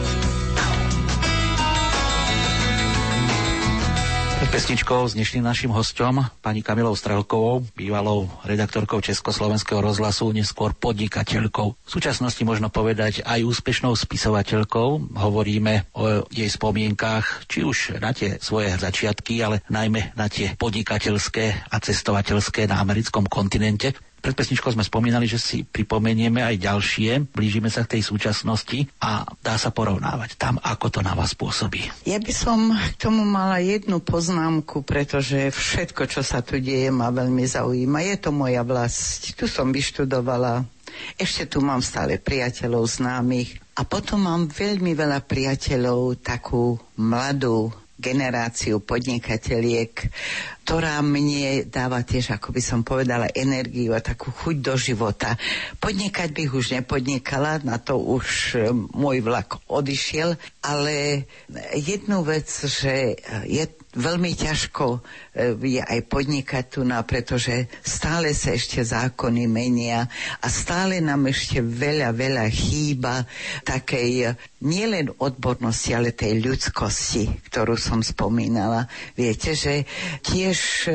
[4.49, 11.67] Pesničkou s dnešným našim hostom, pani Kamilou Strelkovou, bývalou redaktorkou Československého rozhlasu, neskôr podnikateľkou.
[11.77, 15.13] V súčasnosti možno povedať aj úspešnou spisovateľkou.
[15.13, 21.69] Hovoríme o jej spomienkách, či už na tie svoje začiatky, ale najmä na tie podnikateľské
[21.69, 23.93] a cestovateľské na americkom kontinente.
[24.19, 29.23] Pred pesničkou sme spomínali, že si pripomenieme aj ďalšie, blížime sa k tej súčasnosti a
[29.39, 31.87] dá sa porovnávať tam, ako to na vás pôsobí.
[32.03, 37.09] Ja by som k tomu mala jednu poznámku, pretože všetko, čo sa tu deje, ma
[37.09, 38.03] veľmi zaujíma.
[38.03, 39.35] Je to moja vlast.
[39.39, 40.67] Tu som vyštudovala,
[41.15, 48.79] ešte tu mám stále priateľov známych a potom mám veľmi veľa priateľov, takú mladú generáciu
[48.79, 50.07] podnikateliek,
[50.63, 55.35] ktorá mne dáva tiež, ako by som povedala, energiu a takú chuť do života.
[55.77, 58.25] Podnikať bych už nepodnikala, na to už
[58.55, 61.27] e, môj vlak odišiel, ale
[61.75, 63.63] jednu vec, že je
[63.97, 64.99] veľmi ťažko e,
[65.57, 70.05] je aj podnikať tu pretože stále sa ešte zákony menia
[70.37, 73.25] a stále nám ešte veľa, veľa chýba
[73.65, 74.27] takej e,
[74.61, 78.85] nielen odbornosti, ale tej ľudskosti, ktorú som spomínala.
[79.17, 79.89] Viete, že
[80.21, 80.93] tiež, e,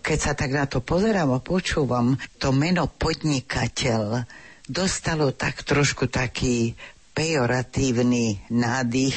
[0.00, 4.24] keď sa tak na to pozerám a počúvam, to meno podnikateľ
[4.66, 6.74] dostalo tak trošku taký
[7.16, 9.16] pejoratívny nádych,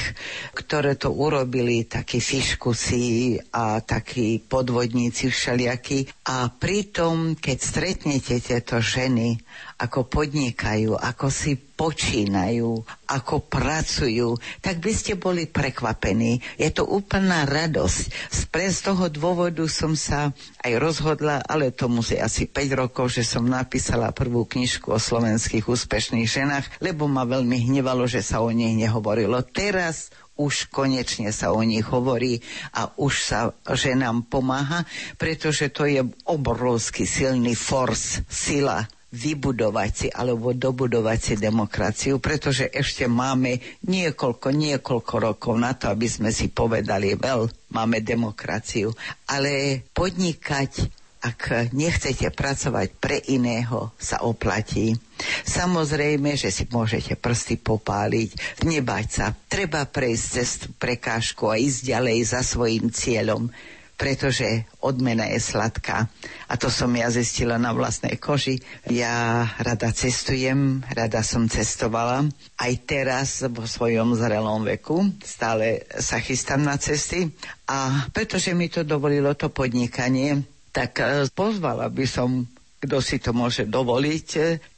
[0.56, 6.08] ktoré to urobili takí fiškusy a takí podvodníci všelijakí.
[6.32, 9.36] A pritom, keď stretnete tieto ženy
[9.80, 16.44] ako podnikajú, ako si počínajú, ako pracujú, tak by ste boli prekvapení.
[16.60, 18.36] Je to úplná radosť.
[18.60, 23.48] Z toho dôvodu som sa aj rozhodla, ale to musí asi 5 rokov, že som
[23.48, 28.76] napísala prvú knižku o slovenských úspešných ženách, lebo ma veľmi hnevalo, že sa o nich
[28.76, 29.40] nehovorilo.
[29.48, 32.40] Teraz už konečne sa o nich hovorí
[32.72, 34.88] a už sa ženám pomáha,
[35.20, 43.06] pretože to je obrovský silný force, sila vybudovať si alebo dobudovať si demokraciu, pretože ešte
[43.06, 48.94] máme niekoľko, niekoľko rokov na to, aby sme si povedali, veľ, máme demokraciu.
[49.26, 50.90] Ale podnikať
[51.20, 54.96] ak nechcete pracovať pre iného, sa oplatí.
[55.44, 59.26] Samozrejme, že si môžete prsty popáliť, nebať sa.
[59.52, 60.50] Treba prejsť cez
[60.80, 63.52] prekážku a ísť ďalej za svojim cieľom
[64.00, 64.48] pretože
[64.80, 66.08] odmena je sladká.
[66.48, 68.56] A to som ja zistila na vlastnej koži.
[68.88, 72.24] Ja rada cestujem, rada som cestovala.
[72.56, 77.28] Aj teraz vo svojom zrelom veku stále sa chystám na cesty.
[77.66, 82.48] A pretože mi to dovolilo to podnikanie, tak eh, pozvala by som
[82.80, 84.28] kto si to môže dovoliť,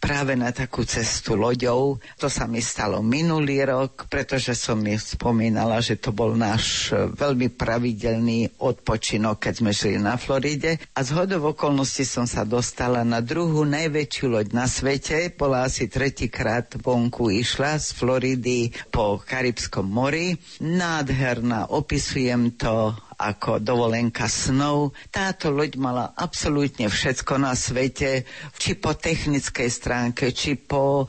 [0.01, 2.01] práve na takú cestu loďou.
[2.17, 7.53] To sa mi stalo minulý rok, pretože som mi spomínala, že to bol náš veľmi
[7.53, 10.81] pravidelný odpočinok, keď sme žili na Floride.
[10.97, 15.29] A z hodov okolností som sa dostala na druhú najväčšiu loď na svete.
[15.37, 20.33] Bola asi tretíkrát vonku išla z Floridy po Karibskom mori.
[20.65, 24.97] Nádherná, opisujem to ako dovolenka snov.
[25.13, 28.25] Táto loď mala absolútne všetko na svete,
[28.57, 31.05] či po technickej stránke, či po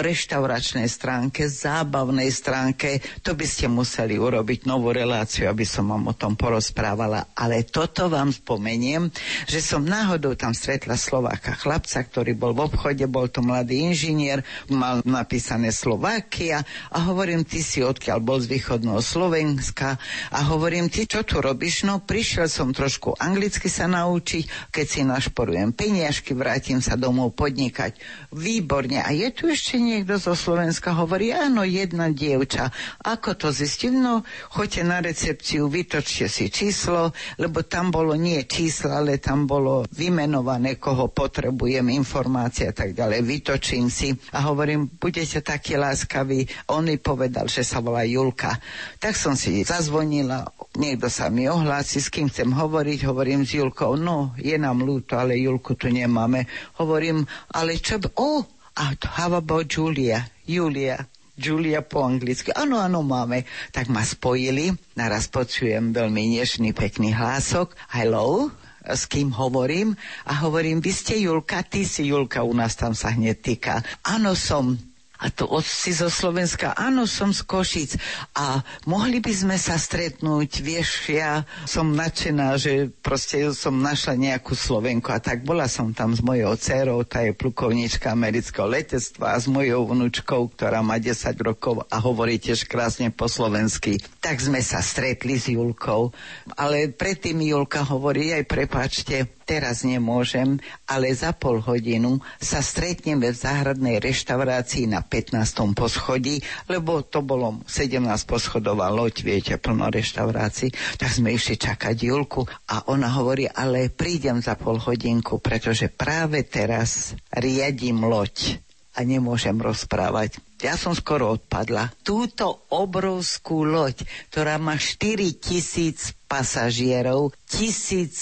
[0.00, 3.04] reštauračnej stránke, zábavnej stránke.
[3.20, 7.36] To by ste museli urobiť novú reláciu, aby som vám o tom porozprávala.
[7.36, 9.12] Ale toto vám spomeniem,
[9.44, 14.40] že som náhodou tam stretla Slováka chlapca, ktorý bol v obchode, bol to mladý inžinier,
[14.72, 20.00] mal napísané Slovakia a hovorím, ty si odkiaľ bol z východného Slovenska
[20.30, 21.82] a hovorím, ty čo tu robíš?
[21.82, 27.98] No prišiel som trošku anglicky sa naučiť, keď si našporujem peniažky, vrátim sa domov podnikať.
[28.30, 29.02] Výborne.
[29.02, 30.94] A je tu ešte niekto zo Slovenska?
[30.94, 32.70] Hovorí, áno, jedna dievča.
[33.02, 33.92] Ako to zistiť?
[33.92, 34.22] No,
[34.54, 40.78] choďte na recepciu, vytočte si číslo, lebo tam bolo nie číslo, ale tam bolo vymenované,
[40.78, 43.20] koho potrebujem, informácie a tak ďalej.
[43.26, 46.70] Vytočím si a hovorím, budete takí láskaví.
[46.70, 48.54] On mi povedal, že sa volá Julka.
[49.02, 50.46] Tak som si zazvonila,
[50.78, 55.20] niekto sa mi ohlási, s kým chcem hovoriť, hovorím s Julkou, no, je nám ľúto,
[55.20, 56.48] ale Julku tu nemáme.
[56.80, 58.08] Hovorím, ale čo by...
[58.18, 58.42] Oh,
[58.72, 60.24] a how about Julia?
[60.48, 61.04] Julia.
[61.36, 62.52] Julia po anglicky.
[62.56, 63.44] Áno, áno, máme.
[63.72, 64.72] Tak ma spojili.
[64.96, 67.76] Naraz počujem veľmi nežný, pekný hlások.
[67.92, 68.52] Hello,
[68.84, 69.94] s kým hovorím
[70.26, 73.80] a hovorím, vy ste Julka, ty si Julka, u nás tam sa hneď týka.
[74.02, 74.76] Áno, som
[75.22, 77.94] a to si zo Slovenska, áno, som z Košic.
[78.34, 78.58] A
[78.90, 85.14] mohli by sme sa stretnúť, vieš, ja som nadšená, že proste som našla nejakú Slovenku.
[85.14, 89.46] A tak bola som tam s mojou dcerou, tá je plukovnička amerického letectva a s
[89.46, 94.02] mojou vnúčkou, ktorá má 10 rokov a hovorí tiež krásne po slovensky.
[94.18, 96.10] Tak sme sa stretli s Julkou,
[96.58, 100.56] ale predtým Julka hovorí aj prepáčte, teraz nemôžem,
[100.88, 105.76] ale za pol hodinu sa stretneme v záhradnej reštaurácii na 15.
[105.76, 106.40] poschodí,
[106.72, 112.88] lebo to bolo 17 poschodová loď, viete, plno reštaurácií, tak sme išli čakať Julku a
[112.88, 118.56] ona hovorí, ale prídem za pol hodinku, pretože práve teraz riadím loď
[118.96, 120.40] a nemôžem rozprávať.
[120.62, 121.90] Ja som skoro odpadla.
[122.06, 128.14] Túto obrovskú loď, ktorá má 4 tisíc pasažierov, 1700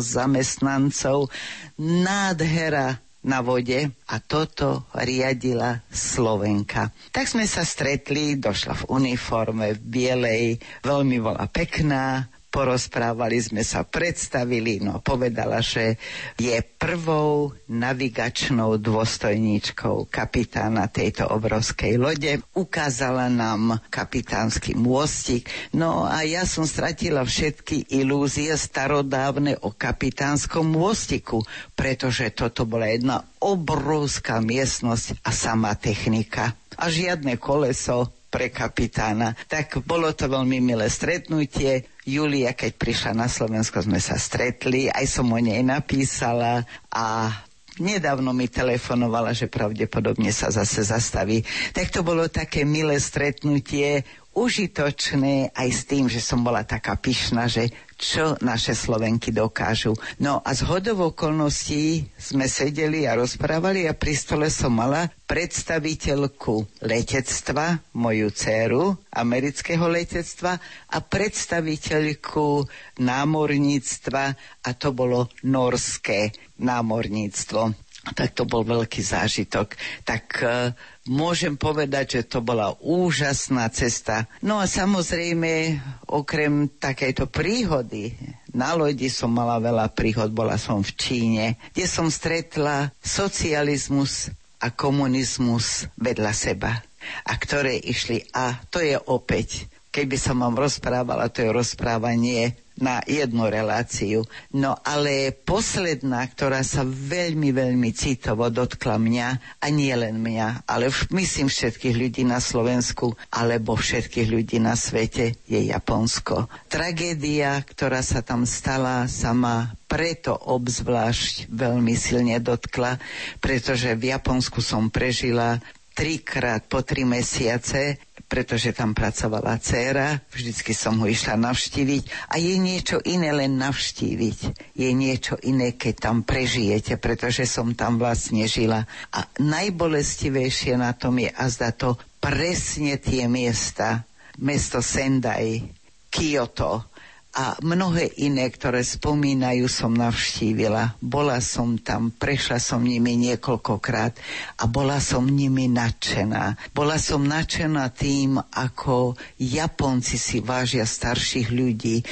[0.00, 1.28] zamestnancov,
[1.76, 6.88] nádhera na vode a toto riadila Slovenka.
[7.12, 10.44] Tak sme sa stretli, došla v uniforme, v bielej,
[10.80, 15.96] veľmi bola pekná, porozprávali sme sa, predstavili, no povedala, že
[16.36, 22.42] je prvou navigačnou dôstojníčkou kapitána tejto obrovskej lode.
[22.52, 31.46] Ukázala nám kapitánsky môstik, no a ja som stratila všetky ilúzie starodávne o kapitánskom môstiku,
[31.78, 36.52] pretože toto bola jedna obrovská miestnosť a sama technika.
[36.76, 39.34] A žiadne koleso, pre kapitána.
[39.50, 41.89] Tak bolo to veľmi milé stretnutie.
[42.08, 47.28] Julia, keď prišla na Slovensko, sme sa stretli, aj som o nej napísala a
[47.76, 51.44] nedávno mi telefonovala, že pravdepodobne sa zase zastaví.
[51.76, 57.50] Tak to bolo také milé stretnutie, užitočné aj s tým, že som bola taká pyšná,
[57.50, 57.68] že
[58.00, 59.92] čo naše Slovenky dokážu.
[60.16, 66.80] No a z hodov okolností sme sedeli a rozprávali a pri stole som mala predstaviteľku
[66.80, 70.56] letectva, moju dceru, amerického letectva
[70.88, 72.64] a predstaviteľku
[73.04, 74.24] námorníctva
[74.64, 77.90] a to bolo norské námorníctvo.
[78.00, 79.76] Tak to bol veľký zážitok.
[80.08, 80.72] Tak uh,
[81.10, 84.30] môžem povedať, že to bola úžasná cesta.
[84.38, 88.14] No a samozrejme, okrem takejto príhody,
[88.54, 91.44] na lodi som mala veľa príhod, bola som v Číne,
[91.74, 94.30] kde som stretla socializmus
[94.62, 96.78] a komunizmus vedľa seba
[97.24, 103.04] a ktoré išli a to je opäť keby som vám rozprávala, to je rozprávanie na
[103.04, 104.24] jednu reláciu.
[104.56, 109.28] No ale posledná, ktorá sa veľmi, veľmi citovo dotkla mňa,
[109.60, 115.36] a nie len mňa, ale myslím všetkých ľudí na Slovensku, alebo všetkých ľudí na svete,
[115.44, 116.48] je Japonsko.
[116.72, 122.96] Tragédia, ktorá sa tam stala, sa ma preto obzvlášť veľmi silne dotkla,
[123.44, 125.60] pretože v Japonsku som prežila
[125.92, 128.00] trikrát po tri mesiace
[128.30, 134.38] pretože tam pracovala dcéra, vždycky som ho išla navštíviť a je niečo iné len navštíviť.
[134.78, 138.86] Je niečo iné, keď tam prežijete, pretože som tam vlastne žila.
[139.10, 144.06] A najbolestivejšie na tom je azda to presne tie miesta,
[144.38, 145.66] mesto Sendai,
[146.10, 146.89] Kyoto,
[147.30, 150.98] a mnohé iné, ktoré spomínajú, som navštívila.
[150.98, 154.18] Bola som tam, prešla som nimi niekoľkokrát
[154.58, 156.74] a bola som nimi nadšená.
[156.74, 162.02] Bola som nadšená tým, ako Japonci si vážia starších ľudí,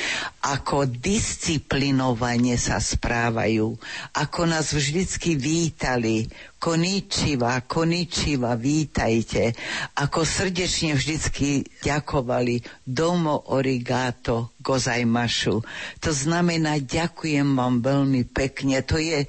[0.48, 3.76] ako disciplinovane sa správajú,
[4.16, 6.24] ako nás vždycky vítali,
[6.56, 9.52] koničiva, koničiva, vítajte,
[9.92, 15.60] ako srdečne vždycky ďakovali domo origato gozajmašu.
[16.00, 18.80] To znamená, ďakujem vám veľmi pekne.
[18.88, 19.28] To je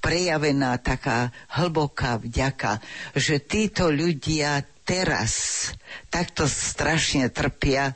[0.00, 2.80] prejavená taká hlboká vďaka,
[3.12, 5.32] že títo ľudia teraz
[6.08, 7.90] takto strašne trpia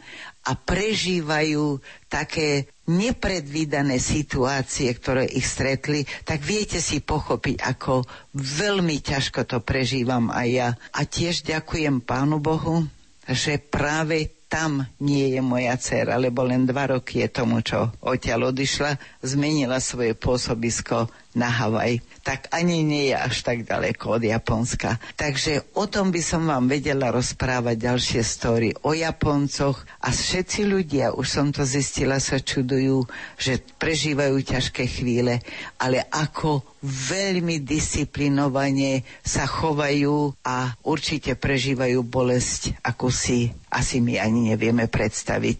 [0.50, 1.78] a prežívajú
[2.10, 8.02] také nepredvídané situácie, ktoré ich stretli, tak viete si pochopiť, ako
[8.34, 10.68] veľmi ťažko to prežívam aj ja.
[10.90, 12.82] A tiež ďakujem Pánu Bohu,
[13.30, 18.50] že práve tam nie je moja dcera, lebo len dva roky je tomu, čo odtiaľ
[18.50, 21.06] odišla, zmenila svoje pôsobisko
[21.38, 22.02] na Havaj.
[22.20, 25.00] Tak ani nie je až tak ďaleko od Japonska.
[25.16, 31.16] Takže o tom by som vám vedela rozprávať ďalšie story o Japoncoch a všetci ľudia,
[31.16, 33.08] už som to zistila, sa čudujú,
[33.40, 35.40] že prežívajú ťažké chvíle,
[35.80, 44.52] ale ako veľmi disciplinovane sa chovajú a určite prežívajú bolesť, ako si asi my ani
[44.52, 45.56] nevieme predstaviť.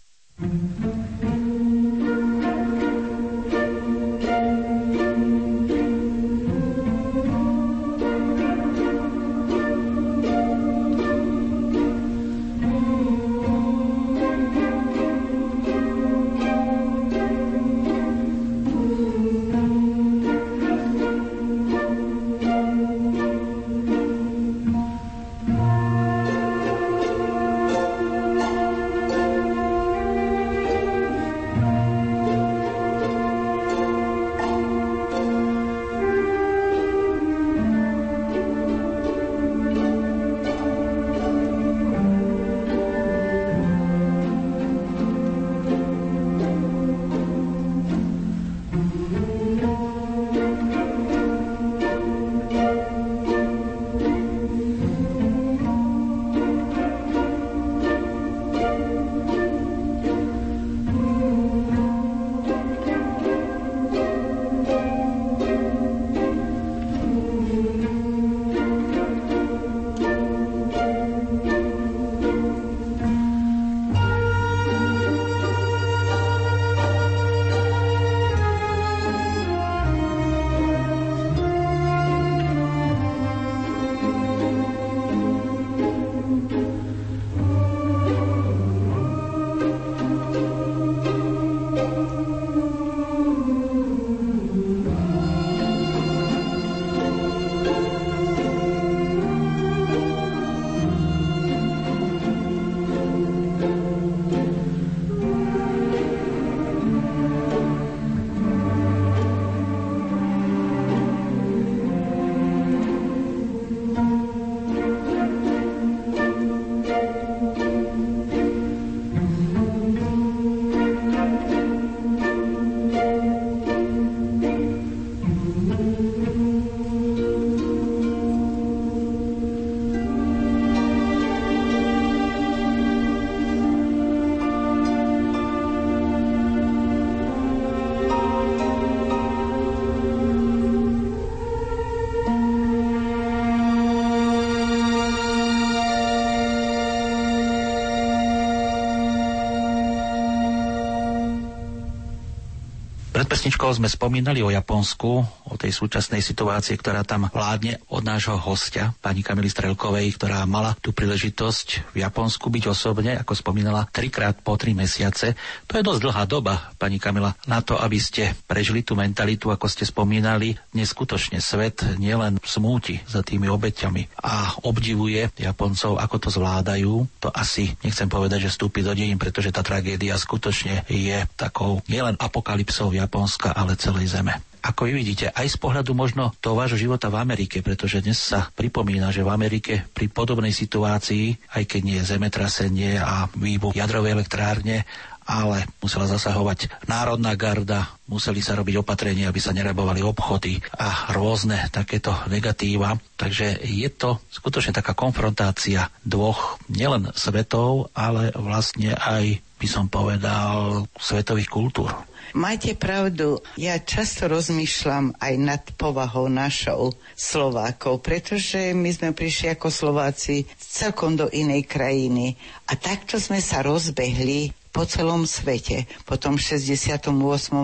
[153.51, 159.21] Pesničkou sme spomínali o Japonsku, tej súčasnej situácii, ktorá tam vládne od nášho hostia, pani
[159.21, 164.73] Kamily Strelkovej, ktorá mala tú príležitosť v Japonsku byť osobne, ako spomínala, trikrát po tri
[164.73, 165.37] mesiace.
[165.69, 169.69] To je dosť dlhá doba, pani Kamila, na to, aby ste prežili tú mentalitu, ako
[169.69, 170.57] ste spomínali.
[170.73, 177.05] Neskutočne svet nielen smúti za tými obeťami a obdivuje Japoncov, ako to zvládajú.
[177.21, 182.17] To asi nechcem povedať, že vstúpi do dejín, pretože tá tragédia skutočne je takou nielen
[182.17, 184.50] apokalypsou Japonska, ale celej zeme.
[184.61, 188.53] Ako vy vidíte, aj z pohľadu možno toho vášho života v Amerike, pretože dnes sa
[188.53, 194.21] pripomína, že v Amerike pri podobnej situácii, aj keď nie je zemetrasenie a výbuch jadrovej
[194.21, 194.85] elektrárne,
[195.31, 201.71] ale musela zasahovať Národná garda, museli sa robiť opatrenia, aby sa nerabovali obchody a rôzne
[201.71, 202.99] takéto negatíva.
[203.15, 210.89] Takže je to skutočne taká konfrontácia dvoch nielen svetov, ale vlastne aj by som povedal
[210.99, 212.10] svetových kultúr.
[212.31, 219.67] Máte pravdu, ja často rozmýšľam aj nad povahou našou Slovákov, pretože my sme prišli ako
[219.67, 222.39] Slováci celkom do inej krajiny
[222.71, 225.91] a takto sme sa rozbehli po celom svete.
[226.07, 227.11] Po tom 68.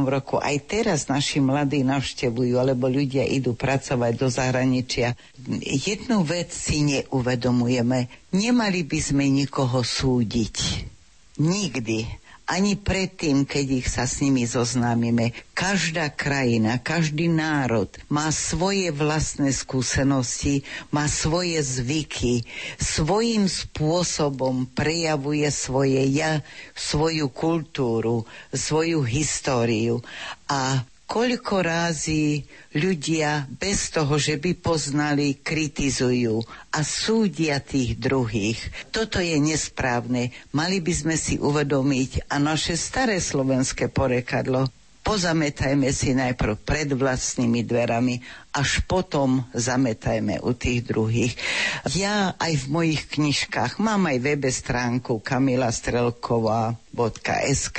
[0.03, 5.15] roku aj teraz naši mladí navštevujú, alebo ľudia idú pracovať do zahraničia.
[5.63, 8.11] Jednu vec si neuvedomujeme.
[8.35, 10.83] Nemali by sme nikoho súdiť.
[11.39, 15.35] Nikdy ani predtým, keď ich sa s nimi zoznámime.
[15.51, 20.63] Každá krajina, každý národ má svoje vlastné skúsenosti,
[20.95, 22.47] má svoje zvyky,
[22.79, 26.47] svojím spôsobom prejavuje svoje ja,
[26.79, 28.23] svoju kultúru,
[28.55, 30.07] svoju históriu.
[30.47, 32.43] A koľko rázy
[32.75, 36.43] ľudia bez toho, že by poznali, kritizujú
[36.75, 38.59] a súdia tých druhých.
[38.91, 40.35] Toto je nesprávne.
[40.51, 44.67] Mali by sme si uvedomiť a naše staré slovenské porekadlo
[45.07, 48.19] pozametajme si najprv pred vlastnými dverami,
[48.51, 51.39] až potom zametajme u tých druhých.
[51.95, 57.79] Ja aj v mojich knižkách mám aj webe stránku Kamila Strelková.sk,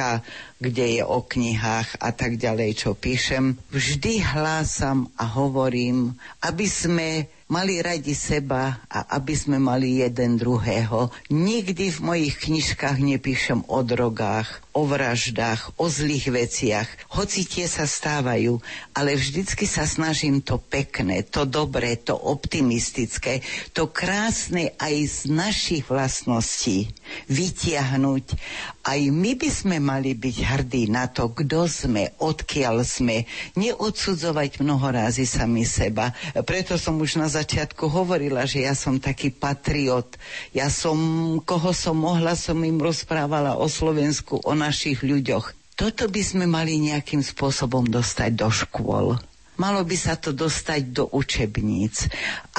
[0.63, 3.59] kde je o knihách a tak ďalej, čo píšem.
[3.75, 11.11] Vždy hlásam a hovorím, aby sme mali radi seba a aby sme mali jeden druhého.
[11.31, 16.85] Nikdy v mojich knižkách nepíšem o drogách, o vraždách, o zlých veciach.
[17.17, 18.61] Hoci tie sa stávajú,
[18.93, 23.41] ale vždycky sa snažím to pekné, to dobré, to optimistické,
[23.73, 26.93] to krásne aj z našich vlastností
[27.25, 28.37] vytiahnuť.
[28.85, 33.25] Aj my by sme mali byť hrdí na to, kto sme, odkiaľ sme,
[33.57, 36.13] neodsudzovať mnohorázy sami seba.
[36.45, 40.15] Preto som už na začiatku hovorila, že ja som taký patriot.
[40.53, 40.95] Ja som,
[41.43, 45.55] koho som mohla, som im rozprávala o Slovensku, o našich ľuďoch.
[45.79, 49.15] Toto by sme mali nejakým spôsobom dostať do škôl.
[49.57, 52.05] Malo by sa to dostať do učebníc,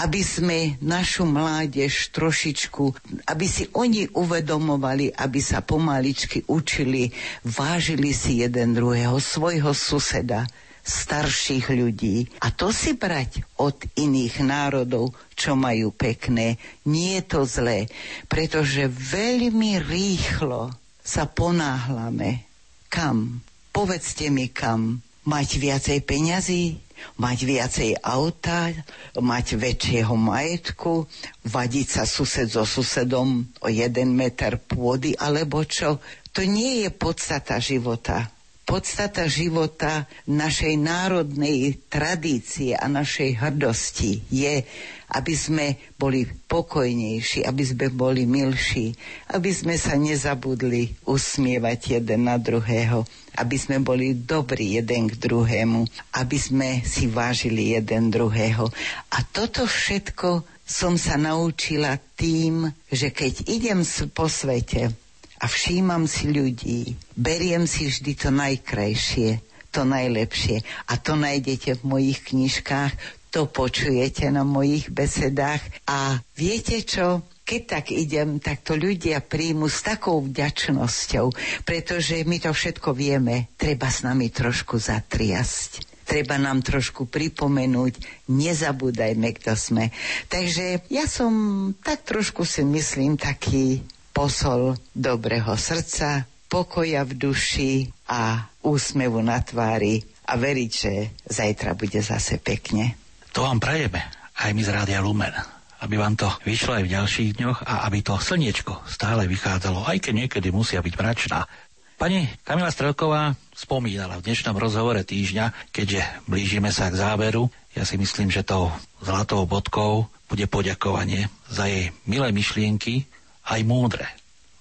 [0.03, 2.85] aby sme našu mládež trošičku,
[3.31, 7.15] aby si oni uvedomovali, aby sa pomaličky učili,
[7.47, 10.43] vážili si jeden druhého, svojho suseda,
[10.83, 12.27] starších ľudí.
[12.43, 17.87] A to si brať od iných národov, čo majú pekné, nie je to zlé,
[18.27, 20.75] pretože veľmi rýchlo
[21.09, 22.45] sa ponáhlame.
[22.93, 23.41] Kam?
[23.73, 25.01] Povedzte mi kam.
[25.25, 26.77] Mať viacej peňazí?
[27.17, 28.69] Mať viacej auta?
[29.17, 31.09] Mať väčšieho majetku?
[31.49, 35.17] Vadiť sa sused so susedom o jeden meter pôdy?
[35.17, 35.97] Alebo čo?
[36.37, 38.29] To nie je podstata života
[38.69, 44.61] podstata života našej národnej tradície a našej hrdosti je,
[45.09, 48.93] aby sme boli pokojnejší, aby sme boli milší,
[49.33, 53.09] aby sme sa nezabudli usmievať jeden na druhého,
[53.41, 55.89] aby sme boli dobrí jeden k druhému,
[56.21, 58.69] aby sme si vážili jeden druhého.
[59.15, 63.81] A toto všetko som sa naučila tým, že keď idem
[64.13, 64.93] po svete,
[65.39, 66.99] a všímam si ľudí.
[67.15, 69.39] Beriem si vždy to najkrajšie,
[69.71, 70.67] to najlepšie.
[70.91, 75.61] A to nájdete v mojich knižkách, to počujete na mojich besedách.
[75.89, 77.25] A viete čo?
[77.49, 81.33] keď tak idem, tak to ľudia príjmu s takou vďačnosťou,
[81.65, 83.49] pretože my to všetko vieme.
[83.57, 86.05] Treba s nami trošku zatriasť.
[86.05, 89.89] Treba nám trošku pripomenúť, nezabúdajme, kto sme.
[90.29, 91.33] Takže ja som
[91.81, 93.81] tak trošku si myslím taký
[94.13, 97.73] posol dobrého srdca, pokoja v duši
[98.13, 100.93] a úsmevu na tvári a veriť, že
[101.29, 103.08] zajtra bude zase pekne.
[103.39, 104.03] To vám prajeme
[104.43, 105.31] aj my z Rádia Lumen
[105.79, 110.03] aby vám to vyšlo aj v ďalších dňoch a aby to slniečko stále vychádzalo, aj
[110.03, 111.47] keď niekedy musia byť mračná.
[111.95, 117.95] Pani Kamila Strelková spomínala v dnešnom rozhovore týždňa, keďže blížime sa k záveru, ja si
[117.95, 123.07] myslím, že tou zlatou bodkou bude poďakovanie za jej milé myšlienky,
[123.47, 124.07] aj múdre.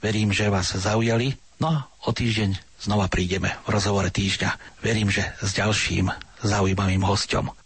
[0.06, 4.86] Verím, že vás zaujali, no a o týždeň znova prídeme v rozhovore týždňa.
[4.86, 6.14] Verím, že s ďalším
[6.46, 7.57] zaujímavým hostom.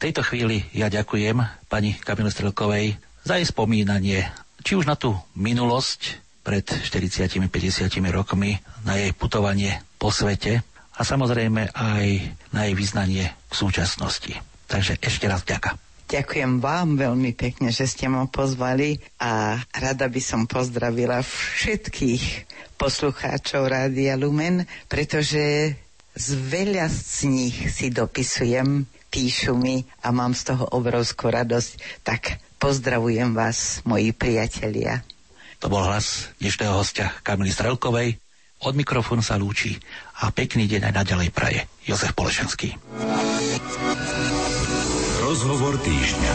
[0.00, 4.24] Tejto chvíli ja ďakujem pani Kamile Strelkovej za jej spomínanie,
[4.64, 7.36] či už na tú minulosť, pred 40-50
[8.08, 8.56] rokmi
[8.88, 10.64] na jej putovanie po svete
[10.96, 12.06] a samozrejme aj
[12.48, 14.32] na jej vyznanie v súčasnosti.
[14.64, 15.76] Takže ešte raz ďaká.
[16.08, 22.24] Ďakujem vám veľmi pekne, že ste ma pozvali a rada by som pozdravila všetkých
[22.74, 25.76] poslucháčov Rádia Lumen, pretože
[26.16, 32.02] z veľa z nich si dopisujem, píšu mi a mám z toho obrovskú radosť.
[32.06, 35.02] Tak pozdravujem vás, moji priatelia.
[35.60, 38.16] To bol hlas dnešného hostia Kamily Strelkovej.
[38.64, 39.76] Od mikrofónu sa lúči
[40.24, 42.76] a pekný deň aj naďalej praje Jozef Polešenský.
[45.20, 46.34] Rozhovor týždňa.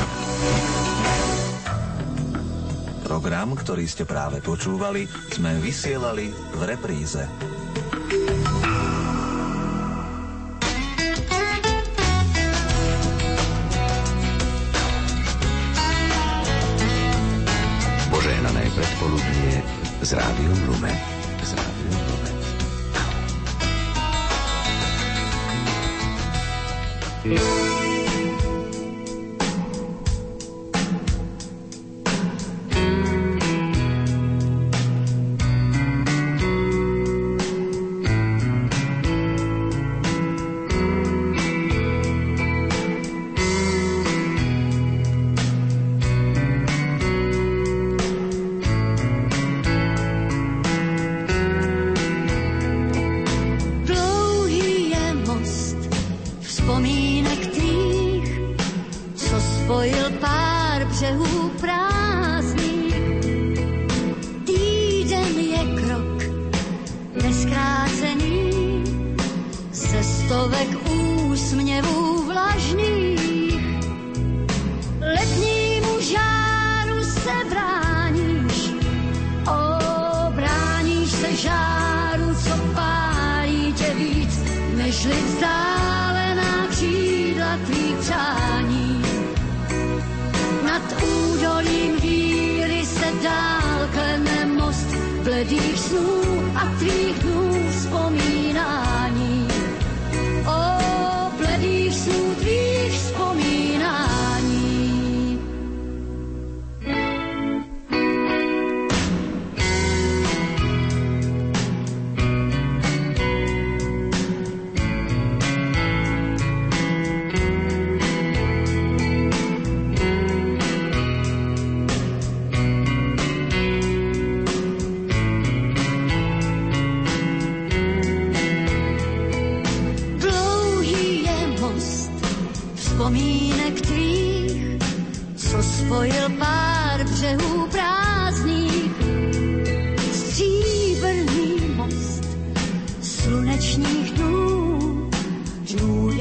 [3.06, 7.22] Program, ktorý ste práve počúvali, sme vysielali v repríze.
[19.06, 19.62] Predpoludnie
[20.02, 20.98] z Rádiom Lumen.
[21.44, 22.36] Z Rádiom Lumen.
[27.24, 27.85] thank you